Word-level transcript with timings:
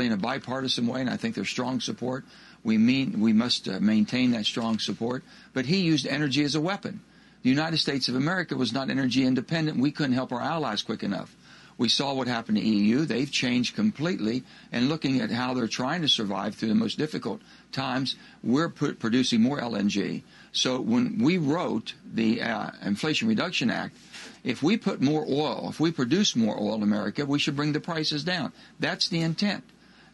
in 0.00 0.10
a 0.10 0.16
bipartisan 0.16 0.86
way, 0.86 1.02
and 1.02 1.10
I 1.10 1.18
think 1.18 1.34
there's 1.34 1.50
strong 1.50 1.78
support. 1.78 2.24
We 2.64 2.78
mean 2.78 3.20
we 3.20 3.34
must 3.34 3.68
uh, 3.68 3.78
maintain 3.78 4.30
that 4.30 4.46
strong 4.46 4.78
support. 4.78 5.22
But 5.52 5.66
he 5.66 5.82
used 5.82 6.06
energy 6.06 6.42
as 6.44 6.54
a 6.54 6.62
weapon. 6.62 7.02
The 7.42 7.50
United 7.50 7.76
States 7.76 8.08
of 8.08 8.14
America 8.14 8.56
was 8.56 8.72
not 8.72 8.88
energy 8.88 9.22
independent. 9.22 9.76
We 9.76 9.90
couldn't 9.90 10.14
help 10.14 10.32
our 10.32 10.40
allies 10.40 10.80
quick 10.80 11.02
enough. 11.02 11.36
We 11.76 11.90
saw 11.90 12.14
what 12.14 12.26
happened 12.26 12.56
to 12.56 12.64
EU. 12.64 13.04
They've 13.04 13.30
changed 13.30 13.76
completely. 13.76 14.44
And 14.72 14.88
looking 14.88 15.20
at 15.20 15.30
how 15.30 15.52
they're 15.52 15.68
trying 15.68 16.00
to 16.00 16.08
survive 16.08 16.54
through 16.54 16.70
the 16.70 16.74
most 16.74 16.96
difficult 16.96 17.42
times, 17.70 18.16
we're 18.42 18.70
producing 18.70 19.42
more 19.42 19.60
LNG. 19.60 20.22
So 20.52 20.80
when 20.80 21.18
we 21.18 21.36
wrote 21.36 21.92
the 22.14 22.40
uh, 22.40 22.70
Inflation 22.82 23.28
Reduction 23.28 23.68
Act, 23.68 23.94
if 24.42 24.62
we 24.62 24.78
put 24.78 25.02
more 25.02 25.26
oil, 25.28 25.66
if 25.68 25.80
we 25.80 25.92
produce 25.92 26.34
more 26.34 26.58
oil 26.58 26.76
in 26.76 26.82
America, 26.82 27.26
we 27.26 27.38
should 27.38 27.56
bring 27.56 27.72
the 27.72 27.80
prices 27.80 28.24
down. 28.24 28.54
That's 28.80 29.08
the 29.08 29.20
intent. 29.20 29.64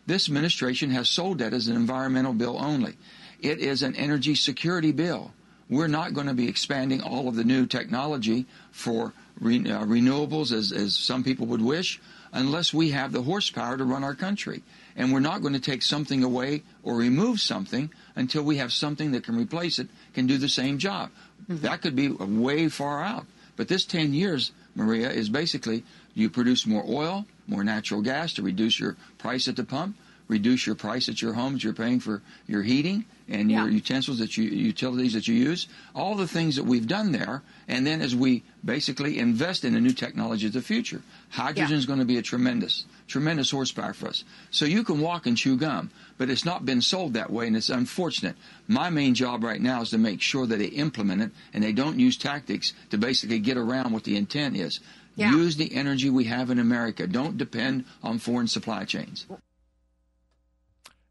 This 0.09 0.27
administration 0.27 0.89
has 0.93 1.11
sold 1.11 1.41
that 1.41 1.53
as 1.53 1.69
an 1.69 1.77
environmental 1.77 2.33
bill 2.33 2.57
only. 2.59 2.97
It 3.41 3.59
is 3.59 3.83
an 3.83 3.95
energy 3.95 4.35
security 4.35 4.91
bill. 4.91 5.35
We're 5.69 5.87
not 5.87 6.15
going 6.15 6.29
to 6.29 6.35
be 6.35 6.49
expanding 6.49 7.03
all 7.03 7.29
of 7.29 7.37
the 7.37 7.45
new 7.45 7.67
technology 7.67 8.47
for 8.73 9.13
re- 9.39 9.71
uh, 9.71 9.85
renewables 9.85 10.51
as, 10.51 10.73
as 10.73 10.95
some 10.95 11.23
people 11.23 11.45
would 11.49 11.61
wish 11.61 12.01
unless 12.33 12.73
we 12.73 12.93
have 12.93 13.13
the 13.13 13.21
horsepower 13.21 13.77
to 13.77 13.85
run 13.85 14.03
our 14.03 14.15
country. 14.15 14.63
And 14.97 15.13
we're 15.13 15.21
not 15.21 15.43
going 15.43 15.53
to 15.53 15.61
take 15.61 15.83
something 15.83 16.25
away 16.25 16.63
or 16.83 16.97
remove 16.97 17.39
something 17.39 17.91
until 18.17 18.45
we 18.45 18.57
have 18.57 18.73
something 18.73 19.13
that 19.13 19.25
can 19.25 19.37
replace 19.37 19.79
it, 19.79 19.89
can 20.15 20.27
do 20.27 20.39
the 20.39 20.49
same 20.49 20.79
job. 20.79 21.11
Mm-hmm. 21.43 21.67
That 21.67 21.83
could 21.83 21.95
be 21.95 22.09
way 22.09 22.71
far 22.71 23.03
out. 23.05 23.27
But 23.57 23.69
this 23.69 23.85
10 23.85 24.15
years, 24.15 24.53
Maria, 24.75 25.11
is 25.11 25.29
basically 25.29 25.85
you 26.15 26.31
produce 26.31 26.67
more 26.67 26.85
oil, 26.87 27.27
more 27.47 27.65
natural 27.65 28.03
gas 28.03 28.33
to 28.35 28.43
reduce 28.43 28.79
your 28.79 28.97
price 29.19 29.49
at 29.49 29.57
the 29.57 29.65
pump, 29.65 29.97
reduce 30.29 30.67
your 30.67 30.77
price 30.77 31.09
at 31.09 31.21
your 31.21 31.33
homes 31.33 31.65
you're 31.65 31.73
paying 31.73 31.99
for 31.99 32.23
your 32.47 32.63
heating 32.63 33.05
and 33.29 33.51
yeah. 33.51 33.63
your 33.63 33.71
utensils 33.71 34.19
that 34.19 34.37
you 34.37 34.45
utilities 34.45 35.15
that 35.15 35.27
you 35.27 35.35
use 35.35 35.67
all 35.95 36.15
the 36.15 36.29
things 36.29 36.57
that 36.57 36.65
we've 36.65 36.87
done 36.87 37.13
there 37.13 37.43
and 37.67 37.87
then 37.87 38.01
as 38.01 38.15
we 38.15 38.43
basically 38.65 39.19
invest 39.19 39.65
in 39.65 39.73
the 39.75 39.81
new 39.81 39.93
technology 39.93 40.47
of 40.47 40.53
the 40.53 40.63
future 40.63 41.03
hydrogen 41.31 41.77
is 41.77 41.85
yeah. 41.85 41.89
going 41.89 41.99
to 41.99 42.05
be 42.05 42.19
a 42.19 42.23
tremendous 42.23 42.85
tremendous 43.07 43.51
horsepower 43.51 43.93
for 43.93 44.09
us 44.09 44.25
so 44.51 44.65
you 44.65 44.85
can 44.85 45.01
walk 45.01 45.27
and 45.27 45.37
chew 45.37 45.57
gum 45.57 45.91
but 46.19 46.31
it's 46.31 46.45
not 46.45 46.65
been 46.65 46.81
sold 46.83 47.15
that 47.15 47.31
way 47.31 47.47
and 47.47 47.57
it's 47.57 47.71
unfortunate 47.71 48.37
my 48.67 48.91
main 48.91 49.15
job 49.15 49.43
right 49.43 49.61
now 49.61 49.83
is 49.83 49.91
to 49.91 49.99
make 49.99 50.21
sure 50.21 50.47
that 50.47 50.59
they 50.59 50.67
implement 50.67 51.23
it 51.23 51.31
and 51.53 51.65
they 51.65 51.73
don't 51.73 51.99
use 51.99 52.17
tactics 52.17 52.75
to 52.91 52.99
basically 52.99 53.39
get 53.39 53.57
around 53.57 53.93
what 53.93 54.05
the 54.05 54.17
intent 54.17 54.57
is 54.57 54.81
yeah. 55.19 55.33
Use 55.33 55.57
the 55.57 55.75
energy 55.75 56.11
we 56.11 56.25
have 56.25 56.49
in 56.49 56.61
America. 56.61 57.05
Don't 57.09 57.37
depend 57.37 57.87
on 58.05 58.21
foreign 58.21 58.47
supply 58.47 58.85
chains. 58.85 59.27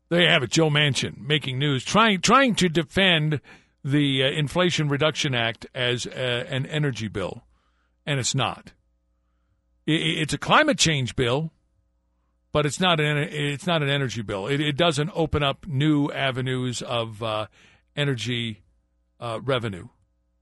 There 0.10 0.22
you 0.22 0.30
have 0.30 0.44
it, 0.44 0.52
Joe 0.52 0.70
Manchin 0.70 1.20
making 1.20 1.60
news, 1.60 1.84
trying 1.84 2.22
trying 2.22 2.56
to 2.56 2.70
defend 2.70 3.42
the 3.84 4.24
uh, 4.24 4.28
Inflation 4.28 4.88
Reduction 4.88 5.36
Act 5.36 5.68
as 5.76 6.08
uh, 6.08 6.46
an 6.50 6.66
energy 6.66 7.08
bill, 7.08 7.44
and 8.06 8.20
it's 8.20 8.34
not. 8.34 8.72
It, 9.86 10.02
it's 10.02 10.34
a 10.34 10.38
climate 10.38 10.78
change 10.78 11.16
bill, 11.16 11.52
but 12.54 12.66
it's 12.66 12.80
not 12.80 13.02
an 13.02 13.18
it's 13.18 13.68
not 13.68 13.84
an 13.84 13.90
energy 13.90 14.22
bill. 14.22 14.48
It, 14.48 14.62
it 14.62 14.78
doesn't 14.78 15.12
open 15.14 15.44
up 15.44 15.68
new 15.68 16.10
avenues 16.12 16.82
of 16.82 17.22
uh, 17.22 17.48
energy 17.96 18.64
uh, 19.20 19.40
revenue. 19.44 19.90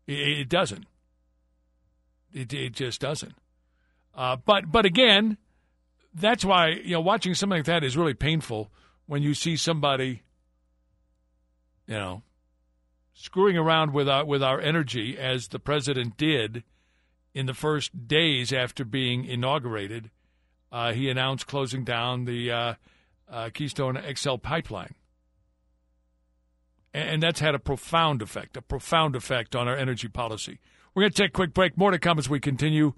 It, 0.06 0.40
it 0.40 0.50
doesn't. 0.50 0.86
It, 2.34 2.54
it 2.54 2.74
just 2.74 3.02
doesn't. 3.02 3.34
Uh, 4.14 4.36
but 4.36 4.72
but 4.72 4.86
again, 4.86 5.38
that's 6.14 6.46
why 6.46 6.70
you 6.70 6.92
know 6.92 7.02
watching 7.02 7.34
something 7.34 7.58
like 7.60 7.66
that 7.66 7.84
is 7.84 7.98
really 7.98 8.14
painful 8.14 8.70
when 9.06 9.22
you 9.22 9.34
see 9.34 9.56
somebody, 9.56 10.23
you 11.88 11.95
know, 11.95 12.23
screwing 13.14 13.58
around 13.58 13.94
with 13.94 14.09
our 14.09 14.25
with 14.25 14.44
our 14.44 14.59
energy 14.59 15.17
as 15.17 15.47
the 15.47 15.59
president 15.59 16.17
did 16.17 16.63
in 17.34 17.46
the 17.46 17.53
first 17.53 18.07
days 18.07 18.53
after 18.53 18.85
being 18.85 19.25
inaugurated. 19.25 20.09
Uh, 20.72 20.94
he 20.94 21.09
announced 21.09 21.47
closing 21.47 21.84
down 21.84 22.25
the 22.25 22.52
uh, 22.52 22.74
uh, 23.30 23.50
Keystone 23.53 24.02
XL 24.16 24.35
pipeline. 24.35 24.96
And, 26.94 27.09
and 27.09 27.24
that's 27.24 27.40
had 27.40 27.56
a 27.56 27.59
profound 27.59 28.22
effect, 28.22 28.57
a 28.57 28.62
profound 28.62 29.16
effect 29.16 29.56
on 29.56 29.68
our 29.68 29.75
energy 29.75 30.07
policy. 30.07 30.59
We're 30.94 31.03
going 31.03 31.12
to 31.12 31.22
take 31.24 31.30
a 31.30 31.34
quick 31.34 31.53
break. 31.53 31.78
More 31.78 31.91
to 31.91 32.00
come 32.00 32.18
as 32.18 32.30
we 32.30 32.40
continue 32.40 32.94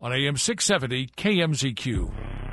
on 0.00 0.12
AM 0.12 0.36
670 0.36 1.08
KMZQ. 1.16 2.49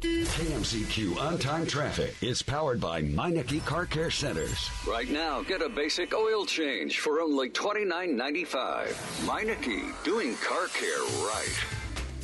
KMZQ 0.00 1.18
on 1.18 1.38
time 1.38 1.66
traffic 1.66 2.14
is 2.20 2.42
powered 2.42 2.78
by 2.78 3.00
Meineke 3.00 3.64
Car 3.64 3.86
Care 3.86 4.10
Centers. 4.10 4.68
Right 4.86 5.08
now, 5.08 5.42
get 5.42 5.62
a 5.62 5.70
basic 5.70 6.12
oil 6.12 6.44
change 6.44 6.98
for 6.98 7.20
only 7.20 7.48
$29.95. 7.48 8.88
Meineke, 9.26 10.04
doing 10.04 10.36
car 10.36 10.66
care 10.68 11.00
right. 11.24 11.64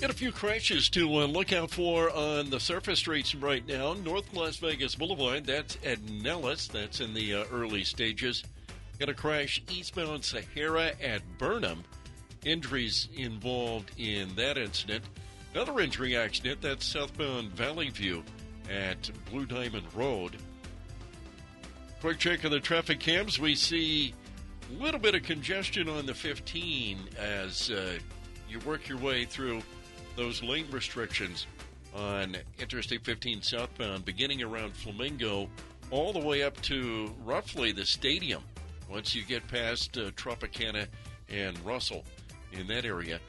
Got 0.03 0.11
a 0.11 0.15
few 0.15 0.33
crashes 0.33 0.91
to 0.91 1.21
uh, 1.21 1.27
look 1.27 1.55
out 1.55 1.71
for 1.71 2.11
on 2.11 2.51
the 2.51 2.61
surface 2.61 2.99
streets 2.99 3.35
right 3.35 3.67
now. 3.67 3.95
North 3.95 4.35
Las 4.35 4.59
Vegas 4.59 4.95
Boulevard, 4.95 5.47
that's 5.47 5.79
at 5.83 6.03
Nellis. 6.03 6.69
That's 6.69 7.01
in 7.01 7.15
the 7.15 7.37
uh, 7.37 7.45
early 7.51 7.85
stages. 7.85 8.45
Got 8.99 9.09
a 9.09 9.15
crash 9.15 9.63
eastbound 9.71 10.25
Sahara 10.25 10.93
at 11.03 11.23
Burnham. 11.39 11.85
Injuries 12.45 13.09
involved 13.17 13.93
in 13.97 14.35
that 14.35 14.59
incident. 14.59 15.05
Another 15.55 15.81
injury 15.81 16.17
accident 16.17 16.63
that's 16.63 16.87
southbound 16.87 17.51
Valley 17.53 17.91
View 17.91 18.23
at 18.71 19.11
Blue 19.31 19.45
Diamond 19.45 19.85
Road. 19.95 20.37
Quick 22.01 22.19
check 22.19 22.45
of 22.45 22.51
the 22.51 22.61
traffic 22.61 23.01
cams. 23.01 23.39
We 23.39 23.55
see 23.55 24.15
a 24.71 24.83
little 24.83 24.99
bit 24.99 25.15
of 25.15 25.25
congestion 25.25 25.91
on 25.91 26.07
the 26.07 26.15
15 26.15 26.99
as 27.19 27.71
uh, 27.71 27.99
you 28.49 28.61
work 28.61 28.89
your 28.89 28.97
way 28.97 29.27
through 29.27 29.61
those 30.17 30.43
lane 30.43 30.67
restrictions 30.71 31.47
on 31.95 32.35
Interstate 32.59 33.05
15 33.05 33.43
southbound, 33.43 34.07
beginning 34.07 34.43
around 34.43 34.75
Flamingo, 34.75 35.51
all 35.91 36.15
the 36.15 36.19
way 36.19 36.43
up 36.43 36.59
to 36.63 37.13
roughly 37.25 37.73
the 37.73 37.85
stadium 37.85 38.43
once 38.91 39.15
you 39.15 39.23
get 39.23 39.47
past 39.49 39.99
uh, 39.99 40.11
Tropicana 40.13 40.87
and 41.29 41.59
Russell 41.65 42.05
in 42.53 42.67
that 42.69 42.87
area. 42.87 43.21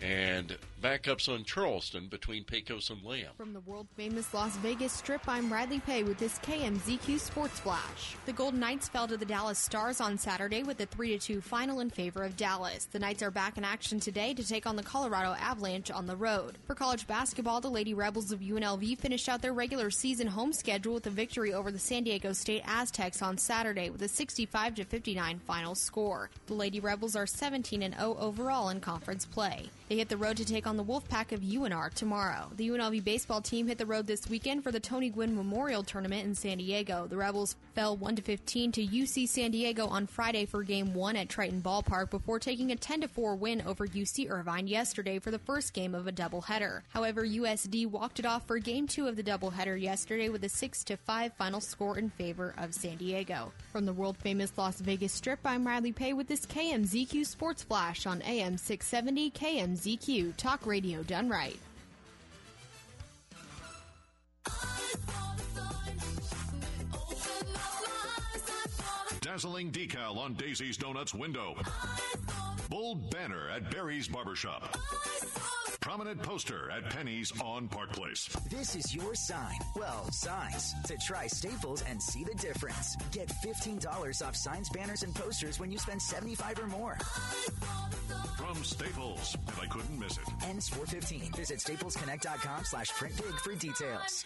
And 0.00 0.56
backups 0.80 1.28
on 1.28 1.44
Charleston 1.44 2.08
between 2.08 2.44
Pecos 2.44 2.88
and 2.90 3.02
Lamb. 3.02 3.32
From 3.36 3.52
the 3.52 3.60
world 3.60 3.86
famous 3.96 4.32
Las 4.32 4.56
Vegas 4.56 4.92
Strip, 4.92 5.28
I'm 5.28 5.52
Riley 5.52 5.80
Pay 5.80 6.04
with 6.04 6.18
this 6.18 6.38
KMZQ 6.38 7.20
Sports 7.20 7.60
Flash. 7.60 8.16
The 8.24 8.32
Golden 8.32 8.60
Knights 8.60 8.88
fell 8.88 9.06
to 9.06 9.16
the 9.16 9.26
Dallas 9.26 9.58
Stars 9.58 10.00
on 10.00 10.16
Saturday 10.16 10.62
with 10.62 10.80
a 10.80 10.86
3 10.86 11.18
2 11.18 11.40
final 11.40 11.80
in 11.80 11.90
favor 11.90 12.24
of 12.24 12.36
Dallas. 12.36 12.86
The 12.86 12.98
Knights 12.98 13.22
are 13.22 13.30
back 13.30 13.58
in 13.58 13.64
action 13.64 14.00
today 14.00 14.32
to 14.34 14.46
take 14.46 14.66
on 14.66 14.76
the 14.76 14.82
Colorado 14.82 15.34
Avalanche 15.38 15.90
on 15.90 16.06
the 16.06 16.16
road. 16.16 16.56
For 16.66 16.74
college 16.74 17.06
basketball, 17.06 17.60
the 17.60 17.68
Lady 17.68 17.92
Rebels 17.92 18.32
of 18.32 18.40
UNLV 18.40 18.98
finished 18.98 19.28
out 19.28 19.42
their 19.42 19.52
regular 19.52 19.90
season 19.90 20.28
home 20.28 20.52
schedule 20.52 20.94
with 20.94 21.06
a 21.06 21.10
victory 21.10 21.52
over 21.52 21.70
the 21.70 21.78
San 21.78 22.04
Diego 22.04 22.32
State 22.32 22.62
Aztecs 22.66 23.20
on 23.20 23.36
Saturday 23.36 23.90
with 23.90 24.02
a 24.02 24.08
65 24.08 24.76
59 24.76 25.40
final 25.40 25.74
score. 25.74 26.30
The 26.46 26.54
Lady 26.54 26.80
Rebels 26.80 27.16
are 27.16 27.26
17 27.26 27.80
0 27.80 28.16
overall 28.18 28.70
in 28.70 28.80
conference 28.80 29.26
play. 29.26 29.68
They 29.90 29.96
hit 29.96 30.08
the 30.08 30.16
road 30.16 30.36
to 30.36 30.44
take 30.44 30.68
on 30.68 30.69
the 30.76 30.84
Wolfpack 30.84 31.32
of 31.32 31.40
UNR 31.40 31.92
tomorrow. 31.92 32.50
The 32.56 32.68
UNLV 32.68 33.02
baseball 33.04 33.40
team 33.40 33.66
hit 33.66 33.78
the 33.78 33.86
road 33.86 34.06
this 34.06 34.28
weekend 34.28 34.62
for 34.62 34.70
the 34.70 34.80
Tony 34.80 35.08
Gwynn 35.08 35.34
Memorial 35.34 35.82
Tournament 35.82 36.26
in 36.26 36.34
San 36.34 36.58
Diego. 36.58 37.06
The 37.06 37.16
Rebels 37.16 37.56
fell 37.74 37.96
1 37.96 38.16
15 38.16 38.72
to 38.72 38.86
UC 38.86 39.28
San 39.28 39.50
Diego 39.50 39.86
on 39.86 40.06
Friday 40.06 40.46
for 40.46 40.62
Game 40.62 40.94
1 40.94 41.16
at 41.16 41.28
Triton 41.28 41.62
Ballpark 41.62 42.10
before 42.10 42.38
taking 42.38 42.72
a 42.72 42.76
10 42.76 43.08
4 43.08 43.34
win 43.36 43.62
over 43.66 43.86
UC 43.86 44.30
Irvine 44.30 44.66
yesterday 44.66 45.18
for 45.18 45.30
the 45.30 45.38
first 45.38 45.72
game 45.72 45.94
of 45.94 46.06
a 46.06 46.12
doubleheader. 46.12 46.82
However, 46.90 47.26
USD 47.26 47.86
walked 47.86 48.18
it 48.18 48.26
off 48.26 48.46
for 48.46 48.58
Game 48.58 48.86
2 48.86 49.08
of 49.08 49.16
the 49.16 49.22
doubleheader 49.22 49.80
yesterday 49.80 50.28
with 50.28 50.44
a 50.44 50.48
6 50.48 50.84
5 51.04 51.32
final 51.34 51.60
score 51.60 51.98
in 51.98 52.10
favor 52.10 52.54
of 52.58 52.74
San 52.74 52.96
Diego. 52.96 53.52
From 53.72 53.86
the 53.86 53.92
world 53.92 54.16
famous 54.18 54.52
Las 54.56 54.80
Vegas 54.80 55.12
Strip, 55.12 55.40
I'm 55.44 55.66
Riley 55.66 55.92
Pay 55.92 56.12
with 56.12 56.28
this 56.28 56.46
KMZQ 56.46 57.26
Sports 57.26 57.62
Flash 57.62 58.06
on 58.06 58.22
AM 58.22 58.56
670 58.56 59.30
KMZQ. 59.30 60.36
Talk 60.36 60.59
Talk 60.60 60.66
radio 60.66 61.02
done 61.04 61.28
right. 61.28 61.58
Dazzling 69.20 69.70
decal 69.70 70.16
on 70.18 70.34
Daisy's 70.34 70.76
Donuts 70.76 71.14
window. 71.14 71.56
Bold 72.68 73.10
banner 73.10 73.48
at 73.50 73.70
Barry's 73.70 74.08
Barbershop. 74.08 74.76
prominent 75.80 76.22
poster 76.22 76.70
at 76.70 76.88
Penny's 76.90 77.32
on 77.40 77.68
Park 77.68 77.92
Place. 77.92 78.28
This 78.50 78.76
is 78.76 78.94
your 78.94 79.14
sign. 79.14 79.58
Well, 79.74 80.10
signs. 80.12 80.74
To 80.84 80.96
try 80.98 81.26
Staples 81.26 81.82
and 81.88 82.02
see 82.02 82.22
the 82.24 82.34
difference. 82.34 82.96
Get 83.12 83.28
$15 83.28 84.26
off 84.26 84.36
signs, 84.36 84.68
banners, 84.68 85.02
and 85.02 85.14
posters 85.14 85.58
when 85.58 85.70
you 85.72 85.78
spend 85.78 86.00
75 86.02 86.60
or 86.60 86.66
more. 86.66 86.98
From 88.36 88.62
Staples, 88.64 89.36
and 89.46 89.56
I 89.60 89.66
couldn't 89.66 89.98
miss 89.98 90.16
it. 90.18 90.24
Ends 90.44 90.68
415. 90.68 91.32
Visit 91.32 91.58
staplesconnect.com 91.58 92.64
slash 92.64 92.90
print 92.90 93.16
big 93.16 93.34
for 93.40 93.54
details. 93.54 94.24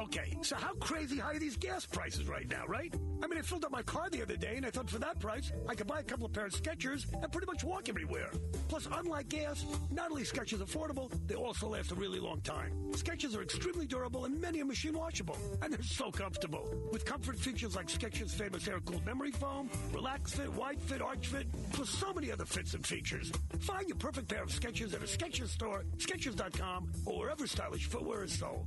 Okay, 0.00 0.36
so 0.42 0.54
how 0.54 0.74
crazy 0.74 1.18
high 1.18 1.34
are 1.34 1.38
these 1.40 1.56
gas 1.56 1.84
prices 1.84 2.28
right 2.28 2.48
now, 2.48 2.64
right? 2.68 2.94
I 3.20 3.26
mean, 3.26 3.36
I 3.36 3.42
filled 3.42 3.64
up 3.64 3.72
my 3.72 3.82
car 3.82 4.08
the 4.10 4.22
other 4.22 4.36
day 4.36 4.54
and 4.56 4.64
I 4.64 4.70
thought 4.70 4.88
for 4.88 5.00
that 5.00 5.18
price, 5.18 5.50
I 5.68 5.74
could 5.74 5.88
buy 5.88 5.98
a 5.98 6.04
couple 6.04 6.24
of 6.26 6.32
pairs 6.32 6.54
of 6.54 6.62
Skechers 6.62 7.04
and 7.20 7.32
pretty 7.32 7.46
much 7.48 7.64
walk 7.68 7.88
everywhere. 7.88 8.30
Plus, 8.68 8.88
unlike 8.92 9.28
gas, 9.28 9.64
not 9.90 10.10
only 10.10 10.22
Skechers 10.22 10.60
affordable, 10.60 11.10
they 11.26 11.34
also 11.34 11.68
last 11.68 11.92
a 11.92 11.94
really 11.94 12.18
long 12.18 12.40
time. 12.40 12.72
Skechers 12.92 13.36
are 13.36 13.42
extremely 13.42 13.86
durable 13.86 14.24
and 14.24 14.40
many 14.40 14.60
are 14.60 14.64
machine 14.64 14.96
washable. 14.96 15.36
And 15.62 15.72
they're 15.72 15.82
so 15.82 16.10
comfortable. 16.10 16.68
With 16.92 17.04
comfort 17.04 17.38
features 17.38 17.76
like 17.76 17.88
Skechers' 17.88 18.30
famous 18.30 18.66
air-cooled 18.66 19.04
memory 19.04 19.32
foam, 19.32 19.70
relax 19.92 20.32
fit, 20.34 20.52
wide 20.52 20.80
fit, 20.80 21.02
arch 21.02 21.26
fit, 21.26 21.46
plus 21.72 21.90
so 21.90 22.12
many 22.12 22.32
other 22.32 22.44
fits 22.44 22.74
and 22.74 22.86
features. 22.86 23.30
Find 23.60 23.88
your 23.88 23.98
perfect 23.98 24.28
pair 24.28 24.42
of 24.42 24.48
Skechers 24.48 24.94
at 24.94 25.02
a 25.02 25.06
Skechers 25.06 25.48
store, 25.48 25.84
Skechers.com, 25.98 26.90
or 27.04 27.18
wherever 27.18 27.46
stylish 27.46 27.86
footwear 27.86 28.24
is 28.24 28.38
sold. 28.38 28.66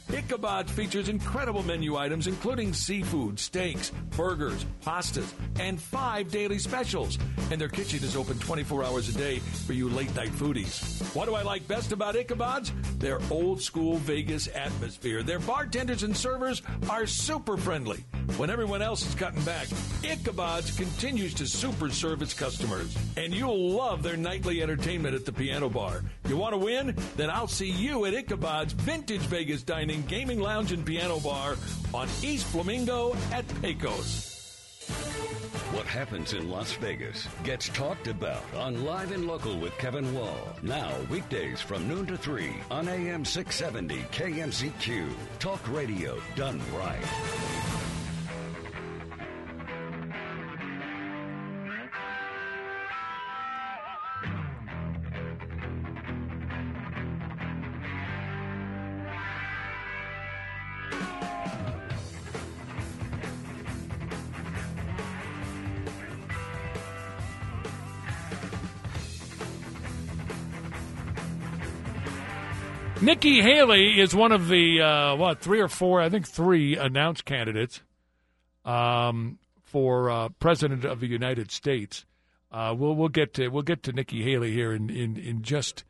Ichabod 0.13 0.69
features 0.69 1.07
incredible 1.07 1.63
menu 1.63 1.95
items 1.95 2.27
including 2.27 2.73
seafood, 2.73 3.39
steaks, 3.39 3.91
burgers, 4.17 4.65
pastas, 4.83 5.31
and 5.59 5.79
five 5.81 6.29
daily 6.31 6.59
specials. 6.59 7.17
And 7.49 7.59
their 7.59 7.69
kitchen 7.69 8.03
is 8.03 8.15
open 8.15 8.37
24 8.39 8.83
hours 8.83 9.09
a 9.09 9.17
day 9.17 9.39
for 9.39 9.73
you 9.73 9.89
late 9.89 10.13
night 10.15 10.31
foodies. 10.31 11.01
What 11.15 11.27
do 11.27 11.35
I 11.35 11.43
like 11.43 11.67
best 11.67 11.91
about 11.91 12.15
Ichabod's? 12.15 12.73
Their 12.97 13.19
old 13.29 13.61
school 13.61 13.97
Vegas 13.97 14.47
atmosphere. 14.47 15.23
Their 15.23 15.39
bartenders 15.39 16.03
and 16.03 16.15
servers 16.15 16.61
are 16.89 17.07
super 17.07 17.55
friendly. 17.57 18.03
When 18.37 18.49
everyone 18.49 18.81
else 18.81 19.05
is 19.05 19.15
cutting 19.15 19.43
back, 19.43 19.67
Ichabod's 20.03 20.71
continues 20.71 21.33
to 21.35 21.45
super 21.45 21.89
serve 21.89 22.21
its 22.21 22.33
customers. 22.33 22.97
And 23.17 23.33
you'll 23.33 23.71
love 23.71 24.03
their 24.03 24.17
nightly 24.17 24.61
entertainment 24.61 25.15
at 25.15 25.25
the 25.25 25.33
piano 25.33 25.69
bar. 25.69 26.03
You 26.27 26.37
want 26.37 26.53
to 26.53 26.57
win? 26.57 26.95
Then 27.17 27.29
I'll 27.29 27.47
see 27.47 27.69
you 27.69 28.05
at 28.05 28.13
Ichabod's 28.13 28.73
Vintage 28.73 29.21
Vegas 29.21 29.63
Dining, 29.63 30.00
Gaming 30.07 30.39
Lounge, 30.39 30.71
and 30.71 30.85
Piano 30.85 31.19
Bar 31.19 31.55
on 31.93 32.07
East 32.23 32.45
Flamingo 32.47 33.15
at 33.31 33.45
Pecos. 33.61 34.31
What 35.73 35.85
happens 35.85 36.33
in 36.33 36.49
Las 36.49 36.73
Vegas 36.73 37.27
gets 37.43 37.69
talked 37.69 38.07
about 38.07 38.43
on 38.55 38.83
Live 38.83 39.11
and 39.11 39.25
Local 39.25 39.57
with 39.57 39.77
Kevin 39.77 40.13
Wall. 40.13 40.37
Now, 40.61 40.93
weekdays 41.09 41.61
from 41.61 41.87
noon 41.87 42.05
to 42.07 42.17
3 42.17 42.53
on 42.69 42.89
AM 42.89 43.23
670 43.23 44.03
KMZQ. 44.11 45.09
Talk 45.39 45.61
radio 45.71 46.19
done 46.35 46.61
right. 46.77 47.50
Nikki 73.23 73.43
Haley 73.43 73.99
is 73.99 74.15
one 74.15 74.31
of 74.31 74.47
the 74.47 74.81
uh, 74.81 75.15
what 75.15 75.41
three 75.41 75.59
or 75.59 75.67
four, 75.67 76.01
I 76.01 76.09
think 76.09 76.27
three 76.27 76.75
announced 76.75 77.23
candidates 77.23 77.83
um, 78.65 79.37
for 79.61 80.09
uh, 80.09 80.29
president 80.39 80.85
of 80.85 81.01
the 81.01 81.05
United 81.05 81.51
States. 81.51 82.03
Uh, 82.51 82.73
we'll 82.75 82.95
we'll 82.95 83.09
get 83.09 83.35
to 83.35 83.49
we'll 83.49 83.61
get 83.61 83.83
to 83.83 83.91
Nikki 83.91 84.23
Haley 84.23 84.53
here 84.53 84.73
in, 84.73 84.89
in, 84.89 85.17
in 85.17 85.43
just 85.43 85.83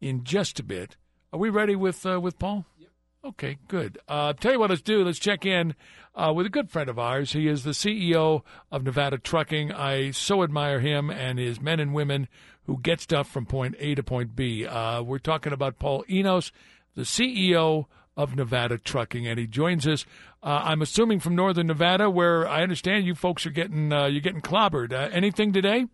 in 0.00 0.24
just 0.24 0.60
a 0.60 0.62
bit. 0.62 0.96
Are 1.30 1.38
we 1.38 1.50
ready 1.50 1.76
with 1.76 2.06
uh, 2.06 2.22
with 2.22 2.38
Paul? 2.38 2.64
Yep. 2.78 2.88
Okay, 3.22 3.58
good. 3.68 3.98
Uh, 4.08 4.32
tell 4.32 4.52
you 4.52 4.58
what, 4.58 4.70
let's 4.70 4.80
do. 4.80 5.04
Let's 5.04 5.18
check 5.18 5.44
in 5.44 5.74
uh, 6.14 6.32
with 6.34 6.46
a 6.46 6.50
good 6.50 6.70
friend 6.70 6.88
of 6.88 6.98
ours. 6.98 7.34
He 7.34 7.48
is 7.48 7.64
the 7.64 7.72
CEO 7.72 8.44
of 8.72 8.82
Nevada 8.82 9.18
Trucking. 9.18 9.72
I 9.72 10.12
so 10.12 10.42
admire 10.42 10.80
him 10.80 11.10
and 11.10 11.38
his 11.38 11.60
men 11.60 11.80
and 11.80 11.92
women 11.92 12.28
who 12.64 12.78
get 12.78 13.00
stuff 13.02 13.30
from 13.30 13.44
point 13.44 13.74
A 13.78 13.94
to 13.94 14.02
point 14.02 14.34
B. 14.34 14.66
Uh, 14.66 15.02
we're 15.02 15.18
talking 15.18 15.52
about 15.52 15.78
Paul 15.78 16.04
Enos, 16.08 16.50
the 16.98 17.04
CEO 17.04 17.84
of 18.16 18.34
Nevada 18.34 18.76
Trucking, 18.76 19.28
and 19.28 19.38
he 19.38 19.46
joins 19.46 19.86
us. 19.86 20.04
Uh, 20.42 20.62
I'm 20.64 20.82
assuming 20.82 21.20
from 21.20 21.36
Northern 21.36 21.68
Nevada, 21.68 22.10
where 22.10 22.46
I 22.48 22.64
understand 22.64 23.06
you 23.06 23.14
folks 23.14 23.46
are 23.46 23.50
getting 23.50 23.92
uh, 23.92 24.06
you're 24.06 24.20
getting 24.20 24.42
clobbered. 24.42 24.92
Uh, 24.92 25.08
anything 25.12 25.52
today? 25.52 25.86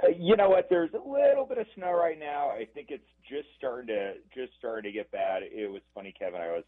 Uh, 0.00 0.10
you 0.16 0.36
know 0.36 0.50
what? 0.50 0.68
There's 0.70 0.90
a 0.94 1.08
little 1.08 1.44
bit 1.46 1.58
of 1.58 1.66
snow 1.74 1.90
right 1.90 2.18
now. 2.18 2.50
I 2.50 2.68
think 2.72 2.90
it's 2.90 3.02
just 3.28 3.48
starting 3.58 3.88
to 3.88 4.12
just 4.32 4.52
starting 4.56 4.88
to 4.88 4.96
get 4.96 5.10
bad. 5.10 5.42
It 5.42 5.68
was 5.68 5.82
funny, 5.96 6.14
Kevin. 6.16 6.40
I 6.40 6.52
was 6.52 6.64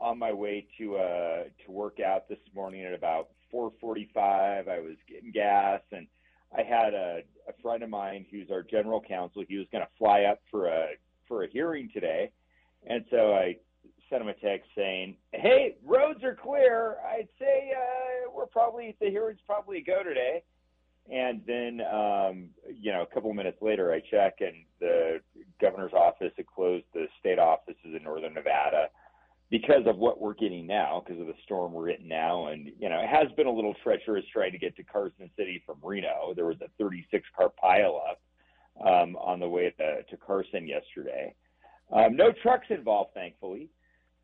on 0.00 0.18
my 0.18 0.32
way 0.32 0.66
to 0.78 0.96
uh 0.96 1.42
to 1.66 1.70
work 1.70 1.98
out 2.00 2.30
this 2.30 2.40
morning 2.54 2.82
at 2.86 2.94
about 2.94 3.28
4:45. 3.52 4.68
I 4.68 4.80
was 4.80 4.96
getting 5.06 5.32
gas 5.32 5.82
and 5.92 6.06
I 6.56 6.62
had 6.62 6.94
a, 6.94 7.20
a 7.48 7.52
friend 7.62 7.82
of 7.82 7.90
mine 7.90 8.24
who's 8.30 8.50
our 8.50 8.62
general 8.62 9.02
counsel. 9.02 9.44
He 9.46 9.58
was 9.58 9.66
going 9.70 9.84
to 9.84 9.90
fly 9.98 10.22
up 10.22 10.40
for 10.50 10.68
a 10.68 10.88
for 11.28 11.44
a 11.44 11.48
hearing 11.48 11.88
today, 11.92 12.30
and 12.86 13.04
so 13.10 13.34
I 13.34 13.56
sent 14.10 14.22
him 14.22 14.28
a 14.28 14.34
text 14.34 14.68
saying, 14.76 15.16
"Hey, 15.32 15.76
roads 15.84 16.22
are 16.24 16.34
clear. 16.34 16.96
I'd 17.06 17.28
say 17.38 17.72
uh, 17.76 18.30
we're 18.34 18.46
probably 18.46 18.96
the 19.00 19.10
hearing's 19.10 19.40
probably 19.46 19.78
a 19.78 19.82
go 19.82 20.02
today." 20.02 20.42
And 21.10 21.42
then, 21.46 21.80
um, 21.92 22.50
you 22.80 22.92
know, 22.92 23.02
a 23.02 23.06
couple 23.12 23.30
of 23.30 23.36
minutes 23.36 23.60
later, 23.60 23.92
I 23.92 24.00
check, 24.00 24.34
and 24.40 24.64
the 24.78 25.20
governor's 25.60 25.92
office 25.92 26.32
had 26.36 26.46
closed 26.46 26.84
the 26.94 27.06
state 27.18 27.38
offices 27.38 27.76
in 27.96 28.04
northern 28.04 28.34
Nevada 28.34 28.88
because 29.50 29.84
of 29.86 29.98
what 29.98 30.20
we're 30.20 30.34
getting 30.34 30.66
now, 30.66 31.02
because 31.04 31.20
of 31.20 31.26
the 31.26 31.34
storm 31.44 31.72
we're 31.72 31.90
in 31.90 32.06
now. 32.06 32.46
And, 32.46 32.70
you 32.78 32.88
know, 32.88 33.00
it 33.00 33.08
has 33.08 33.30
been 33.36 33.46
a 33.46 33.52
little 33.52 33.74
treacherous 33.82 34.24
trying 34.32 34.52
to 34.52 34.58
get 34.58 34.76
to 34.76 34.84
Carson 34.84 35.28
City 35.36 35.62
from 35.66 35.78
Reno. 35.82 36.32
There 36.34 36.46
was 36.46 36.60
a 36.62 36.68
36 36.78 37.26
car 37.36 37.52
pileup 37.62 38.16
um, 38.84 39.16
on 39.16 39.40
the 39.40 39.48
way 39.48 39.72
to, 39.78 40.02
to 40.02 40.16
Carson 40.16 40.66
yesterday. 40.66 41.34
Um, 41.92 42.16
no 42.16 42.32
trucks 42.42 42.66
involved, 42.70 43.14
thankfully. 43.14 43.68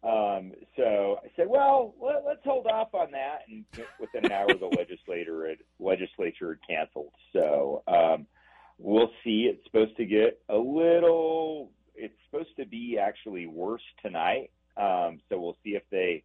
Um, 0.03 0.53
so 0.77 1.19
I 1.25 1.29
said, 1.37 1.49
well, 1.49 1.95
let, 2.01 2.17
us 2.17 2.39
hold 2.45 2.67
off 2.67 2.95
on 2.95 3.11
that. 3.13 3.41
And 3.49 3.65
within 4.01 4.25
an 4.27 4.33
hour, 4.33 4.49
the 4.49 4.67
legislature 4.79 5.49
had, 5.49 5.59
legislature 5.81 6.51
had 6.51 6.77
canceled. 6.77 7.13
So 7.33 7.83
um, 7.89 8.27
we'll 8.79 9.11
see. 9.25 9.51
It's 9.53 9.65
supposed 9.65 9.97
to 9.97 10.05
get 10.05 10.41
a 10.49 10.57
little. 10.57 11.71
It's 11.95 12.15
supposed 12.31 12.57
to 12.59 12.67
be 12.67 12.97
actually 12.99 13.47
worse 13.47 13.83
tonight. 14.03 14.51
Um, 14.77 15.19
so 15.29 15.41
we'll 15.41 15.57
see 15.65 15.71
if 15.71 15.83
they 15.91 16.23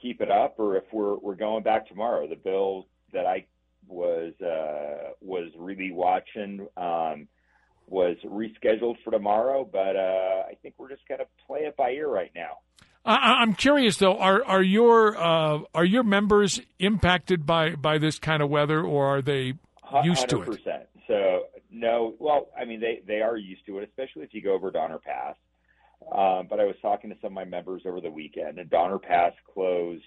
keep 0.00 0.22
it 0.22 0.30
up 0.30 0.58
or 0.58 0.76
if 0.76 0.84
we're 0.92 1.16
we're 1.16 1.34
going 1.34 1.62
back 1.62 1.86
tomorrow. 1.86 2.26
The 2.26 2.36
bill 2.36 2.86
that 3.12 3.26
I 3.26 3.46
was 3.86 4.32
uh, 4.40 5.12
was 5.20 5.50
really 5.58 5.92
watching 5.92 6.66
um, 6.78 7.28
was 7.86 8.16
rescheduled 8.24 8.96
for 9.04 9.10
tomorrow, 9.10 9.68
but 9.70 9.96
uh, 9.96 10.44
I 10.48 10.56
think 10.62 10.74
we're 10.78 10.88
just 10.88 11.06
going 11.08 11.20
to 11.20 11.26
play 11.46 11.60
it 11.60 11.76
by 11.76 11.90
ear 11.90 12.08
right 12.08 12.30
now. 12.34 12.58
I'm 13.06 13.52
curious 13.52 13.98
though. 13.98 14.16
Are 14.16 14.42
are 14.44 14.62
your 14.62 15.14
uh, 15.14 15.60
are 15.74 15.84
your 15.84 16.04
members 16.04 16.58
impacted 16.78 17.44
by, 17.44 17.74
by 17.74 17.98
this 17.98 18.18
kind 18.18 18.42
of 18.42 18.48
weather, 18.48 18.82
or 18.82 19.18
are 19.18 19.20
they 19.20 19.52
used 20.02 20.26
100%. 20.26 20.28
to 20.28 20.52
it? 20.52 20.88
So 21.06 21.42
no. 21.70 22.14
Well, 22.18 22.48
I 22.58 22.64
mean 22.64 22.80
they 22.80 23.02
they 23.06 23.20
are 23.20 23.36
used 23.36 23.66
to 23.66 23.78
it, 23.78 23.88
especially 23.90 24.22
if 24.22 24.32
you 24.32 24.40
go 24.40 24.54
over 24.54 24.70
Donner 24.70 24.98
Pass. 24.98 25.36
Um, 26.10 26.46
but 26.48 26.60
I 26.60 26.64
was 26.64 26.76
talking 26.80 27.10
to 27.10 27.16
some 27.20 27.28
of 27.28 27.34
my 27.34 27.44
members 27.44 27.82
over 27.86 28.00
the 28.00 28.10
weekend, 28.10 28.58
and 28.58 28.70
Donner 28.70 28.98
Pass 28.98 29.32
closed 29.52 30.04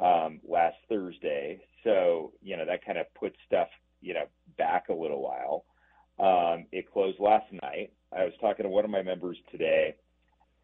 um, 0.00 0.40
last 0.46 0.76
Thursday. 0.88 1.60
So, 1.84 2.32
you 2.42 2.56
know, 2.56 2.64
that 2.66 2.84
kind 2.84 2.98
of 2.98 3.12
puts 3.14 3.36
stuff, 3.46 3.68
you 4.00 4.14
know, 4.14 4.24
back 4.58 4.88
a 4.88 4.94
little 4.94 5.22
while. 5.22 5.64
Um, 6.22 6.66
it 6.70 6.90
closed 6.92 7.18
last 7.18 7.52
night. 7.62 7.92
I 8.16 8.24
was 8.24 8.32
talking 8.40 8.62
to 8.62 8.68
one 8.68 8.84
of 8.84 8.90
my 8.90 9.02
members 9.02 9.36
today, 9.50 9.96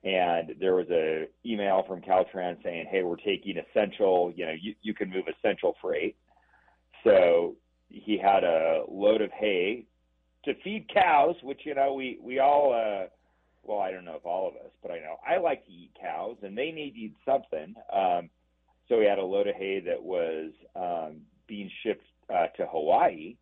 and 0.05 0.55
there 0.61 0.77
was 0.77 0.87
a 0.91 1.27
email 1.45 1.85
from 1.89 2.01
Caltrans 2.01 2.63
saying, 2.63 2.87
"Hey, 2.89 3.03
we're 3.03 3.17
taking 3.17 3.57
essential. 3.59 4.33
You 4.37 4.47
know, 4.47 4.53
you, 4.53 4.75
you 4.83 4.95
can 4.95 5.11
move 5.11 5.25
essential 5.27 5.75
freight." 5.83 6.17
So 7.03 7.57
he 7.89 8.17
had 8.17 8.45
a 8.45 8.85
load 8.89 9.21
of 9.21 9.33
hay 9.33 9.87
to 10.45 10.55
feed 10.63 10.89
cows, 10.93 11.35
which 11.43 11.63
you 11.65 11.75
know 11.75 11.93
we 11.93 12.21
we 12.23 12.39
all. 12.39 12.73
Uh, 12.73 13.09
well, 13.65 13.81
I 13.81 13.91
don't 13.91 14.05
know 14.05 14.15
if 14.15 14.25
all 14.25 14.47
of 14.47 14.55
us, 14.55 14.71
but 14.81 14.93
I 14.93 14.99
know 15.01 15.17
I 15.27 15.39
like 15.39 15.67
to 15.67 15.73
eat 15.73 15.91
cows, 16.01 16.37
and 16.43 16.57
they 16.57 16.71
need 16.71 16.93
to 16.93 16.99
eat 16.99 17.15
something. 17.25 17.75
Um, 17.93 18.31
so 18.89 19.01
he 19.01 19.07
had 19.07 19.19
a 19.19 19.25
load 19.25 19.49
of 19.49 19.57
hay 19.57 19.81
that 19.81 20.01
was 20.01 20.53
um, 20.77 21.23
being 21.49 21.69
shipped 21.83 22.07
uh, 22.33 22.47
to 22.57 22.67
Hawaii, 22.67 23.35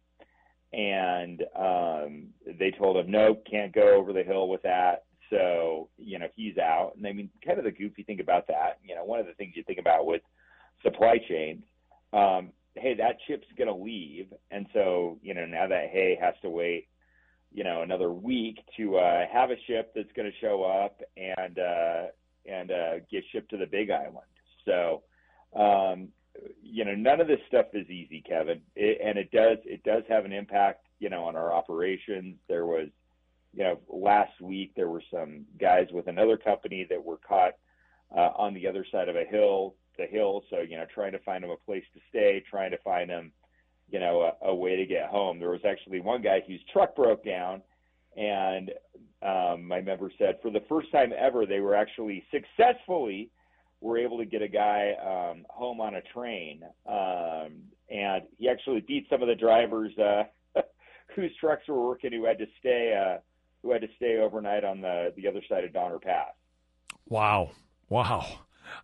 and 0.73 1.43
um, 1.55 2.29
they 2.59 2.71
told 2.71 2.97
him, 2.97 3.11
"No, 3.11 3.37
can't 3.49 3.73
go 3.73 3.95
over 3.97 4.13
the 4.13 4.23
hill 4.23 4.49
with 4.49 4.63
that." 4.63 5.05
So 5.31 5.89
you 5.99 6.19
know 6.19 6.29
he's 6.35 6.59
out. 6.59 6.93
And 6.97 7.07
I 7.07 7.13
mean, 7.13 7.31
kind 7.45 7.59
of 7.59 7.65
the 7.65 7.71
goofy 7.71 8.03
thing 8.03 8.21
about 8.21 8.47
that, 8.49 8.79
you 8.85 8.95
know, 8.95 9.05
one 9.05 9.21
of 9.21 9.27
the 9.27 9.35
things 9.35 9.55
you 9.57 9.65
think 9.65 9.79
about 9.79 10.07
with 10.07 10.23
supply 10.83 11.19
chains. 11.29 11.63
Um, 12.13 12.51
hey, 12.75 12.95
that 12.95 13.17
ship's 13.27 13.47
going 13.57 13.69
to 13.69 13.75
leave, 13.75 14.33
and 14.51 14.67
so 14.73 15.19
you 15.23 15.35
know 15.35 15.47
now 15.47 15.67
that 15.67 15.91
hay 15.91 16.19
has 16.21 16.35
to 16.43 16.51
wait, 16.51 16.89
you 17.53 17.65
know, 17.65 17.83
another 17.83 18.11
week 18.11 18.59
to 18.77 18.97
uh, 18.99 19.25
have 19.33 19.51
a 19.51 19.57
ship 19.67 19.93
that's 19.95 20.13
going 20.15 20.31
to 20.31 20.39
show 20.39 20.63
up 20.63 21.01
and 21.17 21.59
uh, 21.59 22.07
and 22.47 22.71
uh, 22.71 22.95
get 23.11 23.25
shipped 23.33 23.51
to 23.51 23.57
the 23.57 23.67
Big 23.67 23.91
Island. 23.91 24.27
So, 24.65 25.03
um, 25.59 26.09
you 26.63 26.85
know, 26.85 26.95
none 26.95 27.21
of 27.21 27.29
this 27.29 27.41
stuff 27.49 27.67
is 27.73 27.89
easy, 27.89 28.23
Kevin, 28.27 28.61
it, 28.75 29.01
and 29.05 29.19
it 29.19 29.31
does 29.31 29.59
it 29.65 29.83
does 29.85 30.03
have 30.09 30.25
an 30.25 30.33
impact, 30.33 30.87
you 30.99 31.11
know, 31.11 31.25
on 31.25 31.37
our 31.37 31.53
operations. 31.53 32.37
There 32.49 32.67
was, 32.67 32.89
you 33.55 33.65
know, 33.65 33.79
last 33.89 34.41
week 34.41 34.73
there 34.77 34.89
were 34.89 35.03
some 35.11 35.45
guys 35.61 35.87
with 35.93 36.07
another 36.07 36.37
company 36.37 36.87
that 36.91 37.03
were 37.03 37.19
caught 37.19 37.55
uh, 38.17 38.31
on 38.37 38.55
the 38.55 38.67
other 38.67 38.85
side 38.91 39.09
of 39.09 39.17
a 39.17 39.25
hill 39.25 39.75
the 39.97 40.07
hill. 40.07 40.45
So, 40.51 40.61
you 40.61 40.77
know, 40.77 40.87
trying 40.93 41.13
to 41.13 41.19
find 41.21 41.43
them 41.43 41.51
a 41.51 41.57
place 41.57 41.85
to 41.95 42.01
stay, 42.09 42.43
trying 42.49 42.71
to 42.71 42.79
find 42.79 43.11
them, 43.11 43.33
you 43.89 44.01
know, 44.01 44.33
a, 44.43 44.49
a 44.49 44.55
way 44.55 44.77
to 44.77 44.87
get 44.87 45.09
home. 45.09 45.39
There 45.39 45.51
was 45.51 45.65
actually 45.67 46.01
one 46.01 46.23
guy 46.23 46.43
whose 46.47 46.61
truck 46.73 46.97
broke 46.97 47.25
down, 47.25 47.63
and 48.17 48.71
um, 49.23 49.67
my 49.67 49.81
member 49.81 50.11
said 50.19 50.39
for 50.43 50.51
the 50.51 50.63
first 50.69 50.91
time 50.93 51.13
ever, 51.19 51.47
they 51.47 51.61
were 51.61 51.75
actually 51.75 52.25
successfully 52.31 53.31
were 53.87 53.99
able 53.99 54.19
to 54.19 54.25
get 54.25 54.43
a 54.43 54.49
guy 54.49 54.93
um, 55.01 55.47
home 55.49 55.81
on 55.81 55.95
a 55.95 56.03
train, 56.13 56.63
um, 56.89 57.63
and 57.89 58.25
he 58.37 58.49
actually 58.49 58.81
beat 58.81 59.07
some 59.09 59.23
of 59.23 59.29
the 59.29 59.35
drivers 59.35 59.93
uh, 59.99 60.25
whose 61.15 61.31
trucks 61.41 61.63
were 61.69 61.87
working 61.87 62.13
who 62.13 62.25
had 62.25 62.39
to 62.39 62.47
stay 62.59 62.95
uh, 62.95 63.19
who 63.63 63.73
had 63.73 63.81
to 63.81 63.89
stay 63.97 64.19
overnight 64.19 64.65
on 64.65 64.81
the 64.81 65.13
the 65.17 65.29
other 65.29 65.41
side 65.49 65.65
of 65.65 65.73
Donner 65.73 66.01
Pass. 66.01 66.33
Wow! 67.09 67.53
Wow! 67.89 68.27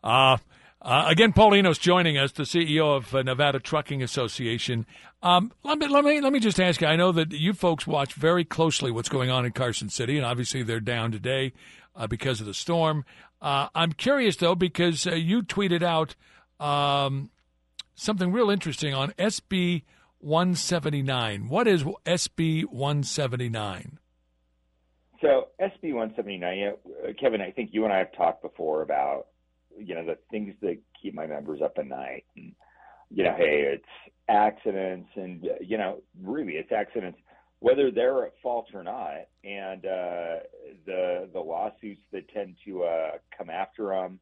Uh, 0.04 0.36
uh, 0.80 1.06
again, 1.08 1.32
Paul 1.32 1.56
Enos 1.56 1.78
joining 1.78 2.16
us, 2.16 2.30
the 2.32 2.44
CEO 2.44 2.96
of 2.96 3.12
uh, 3.12 3.22
Nevada 3.22 3.58
Trucking 3.58 4.02
Association. 4.02 4.86
Um, 5.20 5.52
let 5.64 5.78
me 5.78 5.88
let 5.88 6.04
me 6.04 6.20
let 6.20 6.32
me 6.32 6.38
just 6.38 6.60
ask 6.60 6.80
you. 6.80 6.86
I 6.86 6.94
know 6.94 7.10
that 7.10 7.32
you 7.32 7.54
folks 7.54 7.88
watch 7.88 8.14
very 8.14 8.44
closely 8.44 8.92
what's 8.92 9.08
going 9.08 9.30
on 9.30 9.44
in 9.44 9.52
Carson 9.52 9.88
City, 9.88 10.16
and 10.16 10.24
obviously 10.24 10.62
they're 10.62 10.80
down 10.80 11.10
today 11.10 11.52
uh, 11.94 12.06
because 12.06 12.40
of 12.40 12.46
the 12.46 12.54
storm. 12.54 13.04
Uh, 13.40 13.68
I'm 13.74 13.92
curious 13.92 14.36
though 14.36 14.54
because 14.54 15.06
uh, 15.06 15.14
you 15.14 15.42
tweeted 15.42 15.82
out 15.82 16.14
um, 16.60 17.30
something 17.94 18.32
real 18.32 18.50
interesting 18.50 18.94
on 18.94 19.12
SB 19.12 19.82
179. 20.18 21.48
What 21.48 21.66
is 21.66 21.82
SB 21.82 22.64
179? 22.66 23.98
So 25.20 25.48
SB 25.60 25.94
179, 25.94 26.58
you 26.58 26.64
know, 26.64 27.12
Kevin, 27.20 27.40
I 27.40 27.52
think 27.52 27.70
you 27.72 27.84
and 27.84 27.92
I 27.92 27.98
have 27.98 28.12
talked 28.12 28.42
before 28.42 28.82
about 28.82 29.26
you 29.78 29.94
know 29.94 30.04
the 30.04 30.18
things 30.30 30.54
that 30.60 30.78
keep 31.00 31.14
my 31.14 31.26
members 31.26 31.60
up 31.62 31.74
at 31.78 31.86
night 31.86 32.24
and 32.36 32.52
you 33.10 33.24
know 33.24 33.34
hey 33.36 33.74
it's 33.74 34.14
accidents 34.28 35.08
and 35.14 35.46
you 35.60 35.78
know 35.78 36.02
really 36.22 36.52
it's 36.52 36.72
accidents 36.72 37.18
whether 37.62 37.90
they're 37.90 38.26
at 38.26 38.32
fault 38.42 38.66
or 38.74 38.82
not. 38.82 39.28
And 39.44 39.86
uh 39.86 40.40
the 40.84 41.28
the 41.32 41.40
lawsuits 41.40 42.02
that 42.12 42.28
tend 42.28 42.56
to 42.64 42.84
uh 42.84 43.10
come 43.36 43.50
after 43.50 43.88
them 43.88 44.18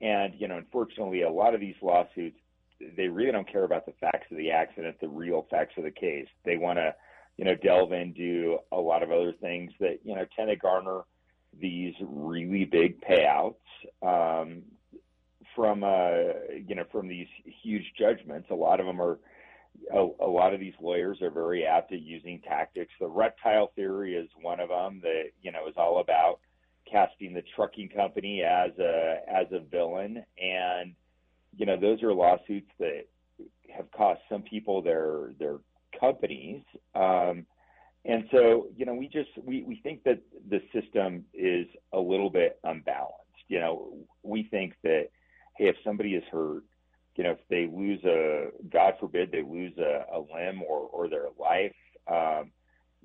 and 0.00 0.34
you 0.36 0.48
know 0.48 0.56
unfortunately 0.58 1.22
a 1.22 1.30
lot 1.30 1.54
of 1.54 1.60
these 1.60 1.76
lawsuits 1.80 2.36
they 2.96 3.06
really 3.08 3.30
don't 3.30 3.50
care 3.50 3.64
about 3.64 3.86
the 3.86 3.92
facts 4.00 4.26
of 4.30 4.36
the 4.36 4.50
accident 4.50 4.96
the 5.00 5.08
real 5.08 5.46
facts 5.50 5.74
of 5.76 5.84
the 5.84 5.90
case. 5.90 6.26
They 6.44 6.56
want 6.56 6.78
to 6.78 6.94
you 7.36 7.44
know 7.44 7.54
delve 7.54 7.92
into 7.92 8.58
a 8.72 8.76
lot 8.76 9.02
of 9.02 9.10
other 9.10 9.32
things 9.40 9.72
that 9.80 10.00
you 10.04 10.14
know 10.14 10.26
tend 10.36 10.50
to 10.50 10.56
garner 10.56 11.02
these 11.60 11.94
really 12.00 12.64
big 12.64 13.00
payouts 13.00 13.54
um, 14.02 14.62
from 15.54 15.84
uh, 15.84 16.34
you 16.66 16.74
know 16.74 16.84
from 16.90 17.08
these 17.08 17.28
huge 17.62 17.92
judgments. 17.98 18.48
A 18.50 18.54
lot 18.54 18.80
of 18.80 18.86
them 18.86 19.00
are 19.00 19.18
a, 19.92 19.98
a, 19.98 20.26
lot 20.26 20.54
of 20.54 20.60
these 20.60 20.74
lawyers 20.80 21.20
are 21.22 21.30
very 21.30 21.64
apt 21.64 21.92
at 21.92 22.00
using 22.00 22.40
tactics. 22.40 22.92
The 23.00 23.08
reptile 23.08 23.72
theory 23.74 24.14
is 24.14 24.28
one 24.40 24.60
of 24.60 24.68
them 24.68 25.00
that 25.02 25.30
you 25.42 25.52
know 25.52 25.66
is 25.68 25.74
all 25.76 26.00
about 26.00 26.40
casting 26.90 27.34
the 27.34 27.42
trucking 27.56 27.90
company 27.90 28.42
as 28.42 28.70
a 28.78 29.18
as 29.28 29.46
a 29.52 29.60
villain, 29.60 30.24
and 30.40 30.94
you 31.56 31.66
know 31.66 31.78
those 31.78 32.02
are 32.02 32.12
lawsuits 32.12 32.70
that 32.78 33.04
have 33.74 33.90
cost 33.92 34.20
some 34.28 34.42
people 34.42 34.82
their 34.82 35.32
their 35.38 35.58
companies. 35.98 36.62
Um, 36.94 37.46
and 38.04 38.24
so, 38.32 38.66
you 38.76 38.84
know, 38.84 38.94
we 38.94 39.06
just 39.06 39.30
we, 39.42 39.62
we 39.62 39.76
think 39.82 40.02
that 40.04 40.20
the 40.48 40.60
system 40.72 41.24
is 41.32 41.66
a 41.92 42.00
little 42.00 42.30
bit 42.30 42.58
unbalanced. 42.64 43.18
You 43.48 43.60
know, 43.60 43.92
we 44.22 44.44
think 44.44 44.74
that 44.82 45.08
hey, 45.56 45.68
if 45.68 45.76
somebody 45.84 46.14
is 46.14 46.24
hurt, 46.30 46.64
you 47.16 47.24
know, 47.24 47.32
if 47.32 47.38
they 47.50 47.68
lose 47.72 48.02
a, 48.04 48.48
God 48.70 48.94
forbid, 48.98 49.30
they 49.30 49.42
lose 49.42 49.72
a, 49.78 50.04
a 50.14 50.18
limb 50.18 50.62
or, 50.62 50.78
or 50.78 51.08
their 51.08 51.26
life, 51.38 51.74
um, 52.10 52.50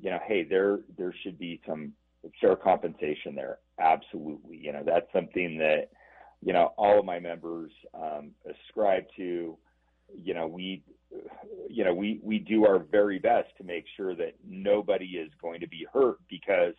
you 0.01 0.09
know, 0.09 0.19
hey, 0.27 0.43
there 0.43 0.79
there 0.97 1.13
should 1.23 1.39
be 1.39 1.59
some 1.67 1.91
fair 2.39 2.55
compensation 2.55 3.35
there. 3.35 3.57
Absolutely, 3.79 4.57
you 4.57 4.71
know, 4.71 4.83
that's 4.85 5.11
something 5.11 5.57
that, 5.57 5.89
you 6.41 6.53
know, 6.53 6.73
all 6.77 6.99
of 6.99 7.05
my 7.05 7.19
members 7.19 7.71
um, 7.93 8.31
ascribe 8.45 9.05
to. 9.17 9.57
You 10.15 10.33
know, 10.33 10.47
we, 10.47 10.83
you 11.67 11.83
know, 11.83 11.93
we 11.93 12.19
we 12.23 12.39
do 12.39 12.65
our 12.65 12.79
very 12.79 13.19
best 13.19 13.49
to 13.57 13.63
make 13.63 13.85
sure 13.97 14.15
that 14.15 14.35
nobody 14.47 15.05
is 15.05 15.31
going 15.41 15.59
to 15.59 15.67
be 15.67 15.85
hurt 15.91 16.19
because 16.29 16.75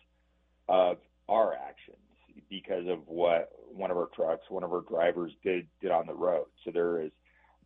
of 0.67 0.97
our 1.27 1.53
actions 1.53 1.97
because 2.49 2.87
of 2.87 2.99
what 3.07 3.51
one 3.71 3.91
of 3.91 3.97
our 3.97 4.09
trucks, 4.15 4.43
one 4.49 4.63
of 4.63 4.71
our 4.71 4.81
drivers 4.81 5.31
did 5.43 5.67
did 5.81 5.91
on 5.91 6.07
the 6.07 6.13
road. 6.13 6.45
So 6.63 6.71
there 6.71 7.01
is 7.01 7.11